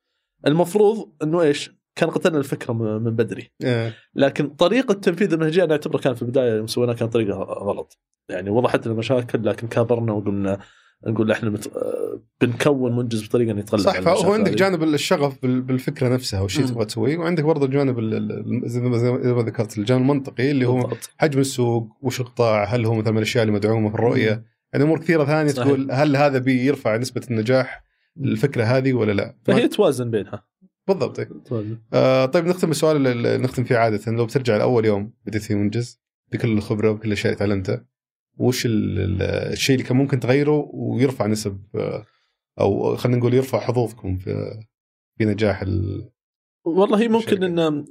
[0.46, 3.94] المفروض إنه إيش؟ كان قتلنا الفكرة من بدري إيه.
[4.14, 8.50] لكن طريقة تنفيذ المنهجيه أنا أعتبرها كان في البداية يوم سويناها كان طريقة غلط يعني
[8.50, 10.58] وضحت لنا مشاكل لكن كابرنا وقلنا
[11.06, 11.66] نقول إحنا مت...
[11.76, 14.52] آه، بنكون منجز بطريقة نتغلب صح فهو عندك.
[14.54, 16.68] جانب الشغف بال- بالفكرة نفسها والشيء مم.
[16.68, 21.10] تبغى تسويه وعندك برضه الجانب ال- ال- زي ما ذكرت الجانب المنطقي اللي هو بالضبط.
[21.18, 24.98] حجم السوق وش القطاع هل هو مثلا من الأشياء اللي مدعومة في الرؤية يعني أمور
[24.98, 25.66] كثيرة ثانية صحيح.
[25.68, 27.84] تقول هل هذا بيرفع نسبة النجاح
[28.20, 30.44] الفكرة هذه ولا لا فهي توازن بينها
[30.88, 31.20] بالضبط.
[31.20, 35.54] توازن آه طيب نختم بالسؤال اللي نختم فيه عادة لو بترجع لأول يوم بديت فيه
[35.54, 36.00] منجز
[36.32, 37.86] بكل الخبرة وبكل الأشياء اللي تعلمتها
[38.38, 39.22] وش ال- ال-
[39.52, 42.04] الشيء اللي كان ممكن تغيره ويرفع نسب آه،
[42.60, 44.60] أو خلينا نقول يرفع حظوظكم في
[45.18, 46.10] في نجاح ال...
[46.64, 47.42] والله هي ممكن.
[47.42, 47.84] إن آه،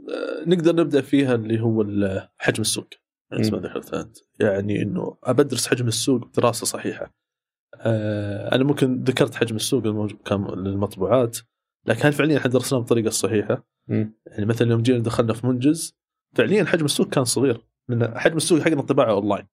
[0.48, 1.86] نقدر نبدأ فيها اللي هو
[2.38, 2.88] حجم السوق
[3.32, 3.52] يعني.
[3.52, 7.14] ما ذكرت انت يعني إنه أبدرس حجم السوق بدراسه صحيحة
[7.76, 11.38] آه، أنا ممكن ذكرت حجم السوق الموجود كان للمطبوعات
[11.86, 14.14] لكن هل فعليا إحنا درسناه بالطريقة الصحيحه؟ مم.
[14.28, 15.98] يعني مثلا يوم جينا دخلنا في منجز
[16.36, 19.48] فعليا حجم السوق كان صغير لأن حجم السوق حقنا الطباعة أونلاين.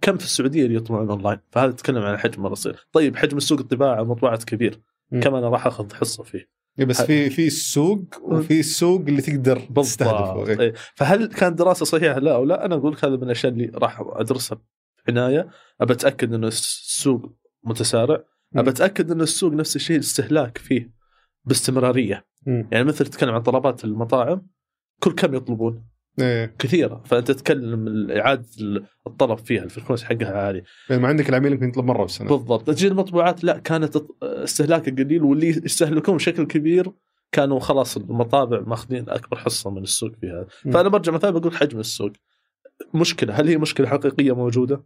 [0.00, 3.58] كم في السعودية اللي يطبعون أونلاين فهذا تتكلم عن حجم مره صغير طيب حجم السوق
[3.58, 5.20] الطباعة مطبوعات كبير مم.
[5.20, 6.48] كم أنا راح أخذ حصة فيه
[6.78, 10.60] إيه بس في في السوق وفي السوق اللي تقدر تستهدفه بالضبط إيه.
[10.60, 10.74] إيه.
[10.94, 14.02] فهل كانت دراسة صحيحة لا أو لا أنا أقول لك هذا من الأشياء اللي راح
[14.06, 14.58] أدرسها
[15.06, 15.48] بعنايه
[15.80, 17.32] أبى أتأكد إنه السوق
[17.64, 18.24] متسارع.
[18.56, 21.01] أبى أتأكد إنه السوق نفس الشيء الاستهلاك فيه
[21.44, 22.24] باستمرارية.
[22.46, 22.68] مم.
[22.72, 24.46] يعني مثل تتكلم عن طلبات المطاعم
[25.00, 25.84] كل كم يطلبون؟
[26.20, 26.54] إيه.
[26.58, 27.02] كثيرة.
[27.04, 28.46] فأنت تتكلم إعادة
[29.06, 32.66] الطلب فيها الفريكونسي حقها عالي يعني ما عندك العميل يمكن يطلب مرة بالسنه بالضبط.
[32.66, 36.92] تجي المطبوعات لا كانت استهلاكها قليل واللي يستهلكون بشكل كبير
[37.32, 40.46] كانوا خلاص المطابع ماخذين أكبر حصة من السوق فيها.
[40.64, 40.72] مم.
[40.72, 42.12] فأنا برجع مثلا بقول حجم السوق.
[42.94, 43.34] مشكلة.
[43.34, 44.84] هل هي مشكلة حقيقية موجودة؟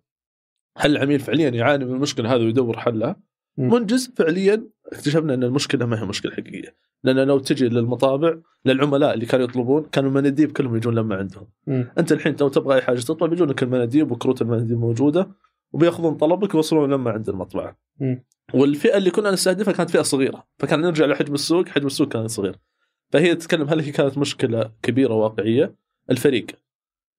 [0.78, 3.16] هل العميل فعليا يعاني من المشكلة؟ هذه ويدور حلها؟
[3.59, 4.68] منجز فعليا.
[4.92, 6.76] اكتشفنا إن المشكلة ما هي مشكلة حقيقية.
[7.04, 11.48] لأن لو تجي للمطابع للعملاء اللي كانوا يطلبون كانوا المناديب كلهم يجون لما عندهم.
[11.66, 11.88] مم.
[11.98, 15.28] أنت الحين لو تبغى أي حاجة تطلب يجونك المناديب وكروت المناديب موجودة
[15.72, 17.78] وبيأخذون طلبك ويوصلون لما عند المطبعة.
[18.54, 20.46] والفئة اللي كنا نستهدفها كانت فئة صغيرة.
[20.59, 22.57] فكان نرجع لحجم السوق حجم السوق كان صغير.
[23.12, 25.74] فهي تتكلم هل هي كانت مشكلة كبيرة واقعية؟
[26.11, 26.46] الفريق.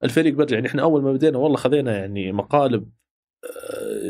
[0.04, 2.90] الفريق برجع يعني إحنا أول ما بدينا والله خذينا يعني مقالب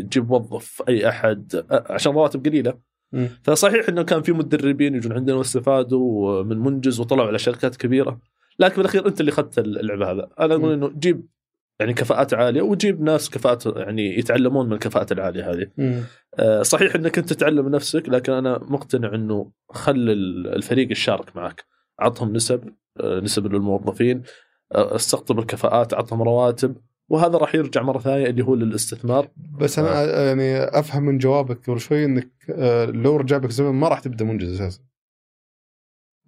[0.01, 2.77] تجيب موظف أي أحد عشان رواتب قليلة.
[3.11, 3.29] مم.
[3.43, 8.21] فصحيح إنه كان في مدربين يجون عندنا واستفادوا من منجز وطلعوا على شركات كبيرة.
[8.59, 10.29] لكن بالأخير أنت اللي اخذت اللعبة هذا.
[10.39, 11.27] أنا أقول إنه جيب
[11.79, 15.67] يعني كفاءات عالية وجيب ناس كفاءات يعني يتعلمون من الكفاءات العالية هذه.
[15.77, 16.01] مم.
[16.39, 21.65] آه، صحيح إنك أنت تتعلم نفسك لكن أنا مقتنع إنه خل ال- الفريق يشارك معك.
[21.99, 22.63] عطهم نسب
[22.99, 24.23] آه، نسب للموظفين.
[24.75, 26.75] آه، أستقطب الكفاءات عطهم رواتب.
[27.09, 29.27] وهذا راح يرجع مرة ثانية اللي هو للاستثمار.
[29.59, 33.71] بس أنا آه، يعني أفهم من جوابك قبل شوي إنك آه، لو رجع بك زمن
[33.71, 34.81] ما راح تبدأ منجز أساسا.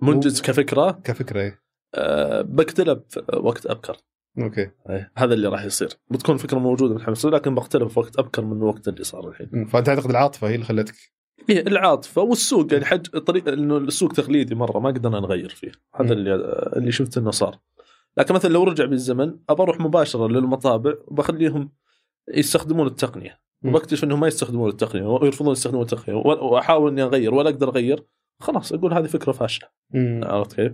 [0.01, 1.59] منجز كفكرة؟ كفكرة إيه.
[1.95, 3.97] آه، بكتلها في وقت أبكر.
[4.39, 4.71] أوكي.
[4.89, 5.89] إيه، هذا اللي راح يصير.
[6.11, 9.65] بتكون فكرة موجودة من حماس لكن بختلف في وقت أبكر من الوقت اللي صار الحين.
[9.65, 10.95] فانت تعتقد العاطفة هي اللي خلتك.
[11.49, 15.71] إيه العاطفة والسوق يعني حج طريقه إنه السوق تقليدي مرة ما قدرنا نغير فيه.
[15.95, 16.13] هذا.
[16.13, 16.35] اللي
[16.77, 17.59] اللي شفت إنه صار.
[18.17, 21.71] لكن مثلا لو رجع بالزمن أبى أروح مباشرة للمطابع وبخليهم
[22.33, 23.39] يستخدمون التقنية.
[23.65, 28.03] وبكتشف إنهم ما يستخدمون التقنية ويرفضون يستخدمون التقنية وأحاول إني أغير ولا أقدر أغير
[28.39, 29.69] خلاص أقول هذه فكرة فاشلة.
[30.23, 30.71] عرفت كيف؟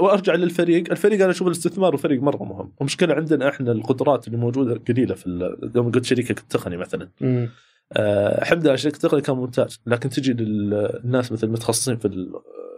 [0.00, 4.80] وأرجع للفريق، الفريق أنا أشوف الاستثمار والفريق مرة مهم، المشكلة عندنا إحنا القدرات اللي موجودة
[4.88, 7.48] قليلة في يوم قلت شريكك التقني مثلا، مم.
[8.42, 12.32] الحمد لله شركه التقني كان ممتاز، لكن تجي للناس مثل المتخصصين في ال-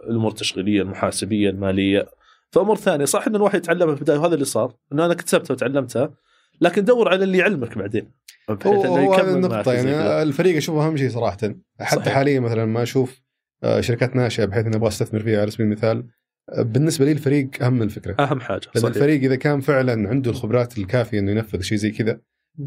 [0.09, 2.07] الأمور التشغيلية، المحاسبية، المالية،
[2.51, 6.13] فامور ثانية صح إن الواحد يتعلمها في البداية وهذا اللي صار، إنه أنا كتبتها وتعلمتها
[6.61, 8.11] لكن دور على اللي يعلمك بعدين.
[8.49, 9.73] بحيث يكمل زي كذا.
[9.91, 11.37] يعني الفريق أشوفه أهم شيء صراحة
[11.81, 12.13] حتى صحيح.
[12.13, 13.21] حاليا مثلا ما أشوف
[13.63, 16.03] آه، شركات ناشئة بحيث إني أبغى أستثمر فيها على سبيل المثال
[16.49, 18.95] آه، بالنسبة لي الفريق أهم من الفكرة أهم حاجة لأن صحيح.
[18.95, 22.19] الفريق إذا كان فعلا عنده الخبرات الكافية إنه ينفذ شيء زي كذا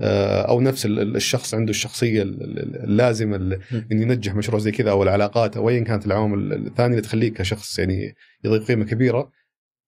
[0.02, 3.88] آه، أو نفس ال- ال- الشخص عنده الشخصية ال- ال- اللازمة ال- مم.
[3.92, 7.78] إنه ينجح مشروع زي كذا أو العلاقات أو ايا كانت العوامل الثانية اللي تخليك كشخص
[7.78, 8.14] يعني
[8.44, 9.30] يضيف قيمة كبيرة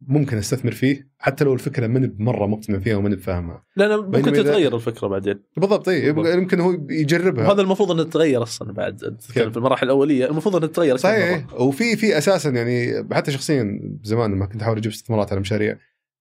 [0.06, 4.76] ممكن أستثمر فيه حتى لو الفكرة من مرة مقتنع فيها وماني بفاهمها لأن ممكن تتغير
[4.76, 5.42] الفكرة بعدين.
[5.56, 6.08] بالضبط اي.
[6.08, 10.96] يمكن هو يجربها وهذا المفروض إنه تتغير أصلا بعد في المراحل الأولية المفروض إنه تتغير
[10.96, 11.54] صحيح.
[11.54, 15.78] وفي في أساسا يعني حتى شخصيا زمان لما كنت أحاول أجيب استثمارات على مشاريع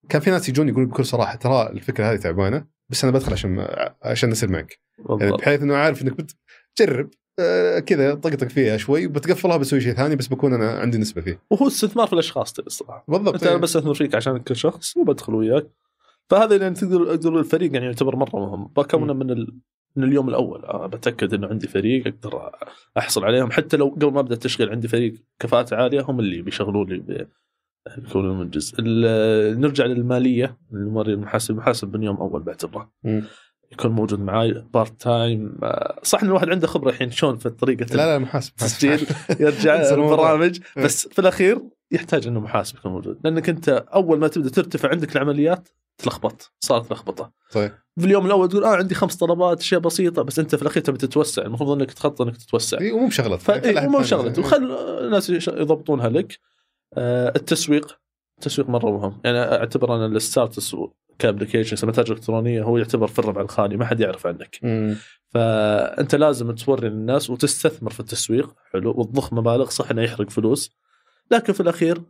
[0.10, 3.68] كان في ناس يجون يقولون بكل صراحة ترى الفكرة هذه تعبانة بس أنا بدخل عشان
[4.04, 4.80] عشان اصير معك
[5.22, 5.32] يعني.
[5.32, 6.14] بحيث إنه عارف إنك
[6.76, 7.10] بتجرب
[7.80, 11.39] كذا طقطق فيها شوي وبتقفلها بسوي شيء ثاني بس بكون أنا عندي نسبة فيه.
[11.50, 13.04] وهو استثمار في الأشخاص ترى الصراحة.
[13.08, 13.58] بالضبط أنت أنا إيه.
[13.58, 15.68] بستثمر فيك عشان كشخص وبدخل وياك.
[16.30, 18.68] فهذا اللي تقدر أقدر الفريق يعني يعتبر مرة مهم.
[18.78, 19.56] بكونه من ال...
[19.96, 20.66] من اليوم الأول.
[20.66, 22.52] آه بتأكد إنه عندي فريق أقدر
[22.98, 23.52] أحصل عليهم.
[23.52, 27.28] حتى لو قبل ما أبدأ التشغيل عندي فريق كفاءات عالية هم اللي بيشغلوا لي ب-
[27.98, 32.92] بيكونوا المنجز ال- نرجع للمالية المالية المحاسب المحاسب من يوم أول بعتبره.
[33.72, 37.86] يكون موجود معاي part time آه، صح إن الواحد عنده خبرة الحين شلون في طريقة
[37.95, 39.07] لا لا محاسب التسجيل
[39.39, 39.82] يرجع.
[39.91, 40.59] البرامج.
[40.78, 40.84] إيه.
[40.84, 41.61] بس في الأخير
[41.91, 43.19] يحتاج إنه محاسب يكون موجود.
[43.24, 47.32] لأنك أنت أول ما تبدأ ترتفع عندك العمليات تلخبط صارت لخبطة.
[47.51, 47.72] طيب.
[47.99, 50.97] في اليوم الأول تقول آه عندي خمس طلبات أشياء بسيطة بس أنت في الأخير تبي
[50.97, 51.41] تتوسع.
[51.41, 52.80] المفروض إنك تخطط إنك تتوسع.
[52.80, 54.03] إيه، ومو بشغلت ف خلها إيه، مو ثانية.
[54.03, 54.72] شغلت وخل
[55.05, 56.39] الناس يضبطونها لك.
[56.97, 57.97] آه التسويق.
[58.38, 59.22] التسويق مرة مهم.
[59.24, 60.76] يعني أعتبر أنا ال startups
[61.22, 64.95] ك application متاجر الكترونيه هو يعتبر في الربع الخالي ما حد يعرف عنك مم.
[65.30, 70.78] فأنت لازم توري للناس وتستثمر في التسويق حلو وتضخ مبالغ صح إنه يحرق فلوس
[71.32, 72.01] لكن في الأخير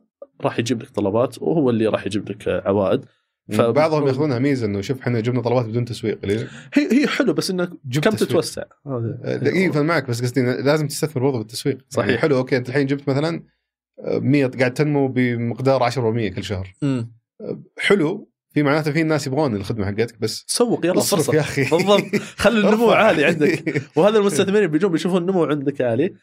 [0.41, 3.05] راح يجيب لك طلبات وهو اللي راح يجيب لك عوائد
[3.51, 6.47] ف- بعضهم ياخذونها ميزة إنه شوف إحنا جبنا طلبات بدون تسويق هي
[6.91, 8.29] هي حلو بس إنك كم تسويق.
[8.29, 8.63] تتوسع.
[9.45, 12.07] اي فاهم معك بس قصدي لازم تستثمر برضه بالتسويق صحيح.
[12.07, 13.43] يعني حلو أوكي أنت الحين جبت مثلا
[14.07, 15.95] 100 قاعد تنمو بمقدار 10%
[16.35, 17.11] كل شهر مم.
[17.79, 21.35] حلو في معناته في ناس يبغون الخدمة حقتك بس سوق يلا فرصة.
[21.35, 21.69] يا أخي.
[21.69, 22.15] بالضبط.
[22.37, 22.91] خلي النمو.
[22.91, 23.63] عالي عندك.
[23.97, 26.13] وهذا المستثمرين بيجون بيشوفون النمو عندك عالي.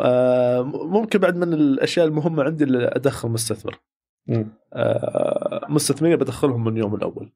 [0.00, 3.80] آه، ممكن بعد من الأشياء المهمة عندي اللي أدخل مستثمر.
[4.72, 7.32] آه، مستثمرين بدخلهم من اليوم الأول.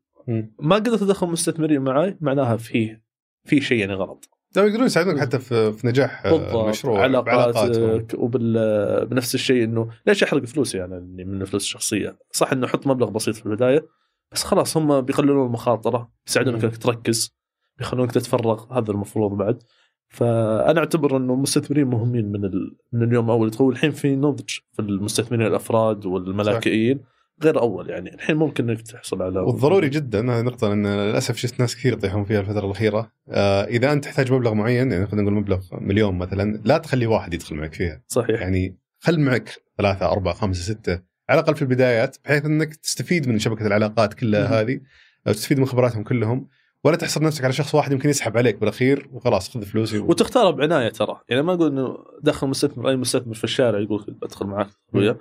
[0.59, 2.97] ما قدرت أدخل مستثمرين معي معناها في
[3.45, 4.28] في شيء يعني غلط.
[4.57, 7.03] لا يقدرون يساعدونك حتى في, في نجاح آه، المشروع.
[7.03, 12.16] علاقاتك وبال بنفس الشيء إنه ليش أحرق فلوسي يعني إني من الفلوس الشخصية.
[12.32, 13.86] صح إنه أحط مبلغ بسيط في البداية
[14.33, 16.64] بس خلاص هم بيقللون المخاطرة يساعدونك مم.
[16.64, 17.35] إنك تركز
[17.79, 19.62] بيخلونك تتفرغ هذا المفروض بعد.
[20.09, 22.77] فأنا أعتبر إنه المستثمرين مهمين من ال...
[22.93, 27.01] من اليوم الأول تقول الحين في نضج في المستثمرين الأفراد والملاكئين
[27.43, 28.14] غير أول يعني.
[28.14, 30.33] الحين ممكن إنك تحصل على والضروري جدا.
[30.33, 33.12] هذه نقطة لأن للأسف شفت ناس كثير يطيحون فيها الفترة الأخيرة.
[33.29, 37.35] آه إذا أنت تحتاج مبلغ معين يعني خلينا نقول مبلغ مليون مثلا لا تخلي واحد
[37.35, 38.03] يدخل معك فيها.
[38.09, 38.41] صحيح.
[38.41, 41.14] يعني خل معك ثلاثة أربعة خمسة ستة.
[41.31, 44.55] على الأقل في البدايات بحيث أنك تستفيد من شبكة العلاقات كلها مم.
[44.55, 44.81] هذه
[45.29, 46.49] أو تستفيد من خبراتهم كلهم
[46.85, 50.11] ولا تحصر نفسك على شخص واحد يمكن يسحب عليك بالأخير وخلاص خذ فلوسي و...
[50.11, 51.20] وتختاره بعناية ترى.
[51.29, 55.16] يعني ما أقول إنه دخل مستثمر أي مستثمر في الشارع يقول أدخل معك وياه.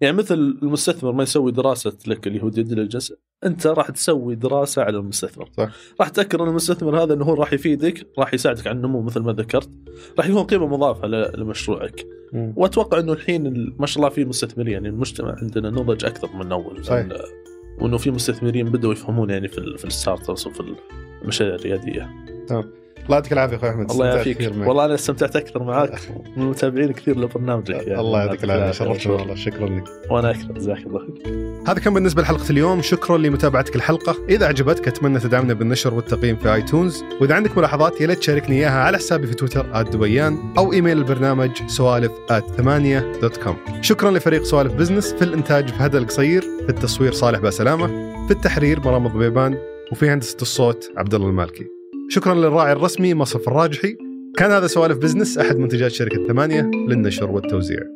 [0.00, 3.12] يعني مثل المستثمر ما يسوي دراسة لك اللي هو دي ديليجنس
[3.44, 5.50] أنت راح تسوي دراسة على المستثمر.
[5.56, 5.70] صح.
[6.00, 9.32] راح تأكد إن المستثمر هذا إنه هو راح يفيدك راح يساعدك على النمو مثل ما
[9.32, 9.70] ذكرت
[10.18, 12.06] راح يكون قيمة مضافة لمشروعك.
[12.32, 12.52] مم.
[12.56, 16.52] وأتوقع إنه الحين ال- ما شاء الله في مستثمرين يعني المجتمع عندنا نضج أكثر من
[16.52, 16.98] أول صحيح.
[17.80, 20.62] وإنه في مستثمرين بدأوا يفهمون يعني في ال- في ال startups وفي
[21.22, 22.10] المشاريع الريادية
[23.06, 24.52] الله يعطيك العافية أخوي أحمد الله يعافيك.
[24.66, 25.90] والله أنا استمتعت أكثر معك
[26.36, 28.00] من المتابعين كثير لبرنامجك يعني.
[28.00, 29.84] الله يعطيك العافية شرفتنا والله شكرا لك.
[30.10, 30.52] وأنا أكثر.
[30.52, 31.62] جزاك الله خير.
[31.68, 32.82] هذا كان بالنسبة لحلقة اليوم.
[32.82, 34.16] شكرا لمتابعتك الحلقة.
[34.28, 37.04] إذا عجبتك أتمنى تدعمنا بالنشر والتقييم في iTunes.
[37.20, 41.50] وإذا عندك ملاحظات يا ليت تشاركني إياها على حسابي في تويتر @دبيان أو إيميل البرنامج
[41.66, 42.12] سوالف
[42.56, 43.56] ثمانية dot com.
[43.80, 46.40] شكرا لفريق سوالف business في الإنتاج فهد القصير.
[46.40, 47.86] في التصوير صالح باسلامه
[48.26, 49.58] في التحرير مرام الضبيبان
[49.92, 51.75] وفي هندسة الصوت عبد الله المالكي.
[52.08, 53.96] شكرا للراعي الرسمي مصرف الراجحي.
[54.36, 57.95] كان هذا سوالف بزنس أحد منتجات شركة ثمانية للنشر والتوزيع.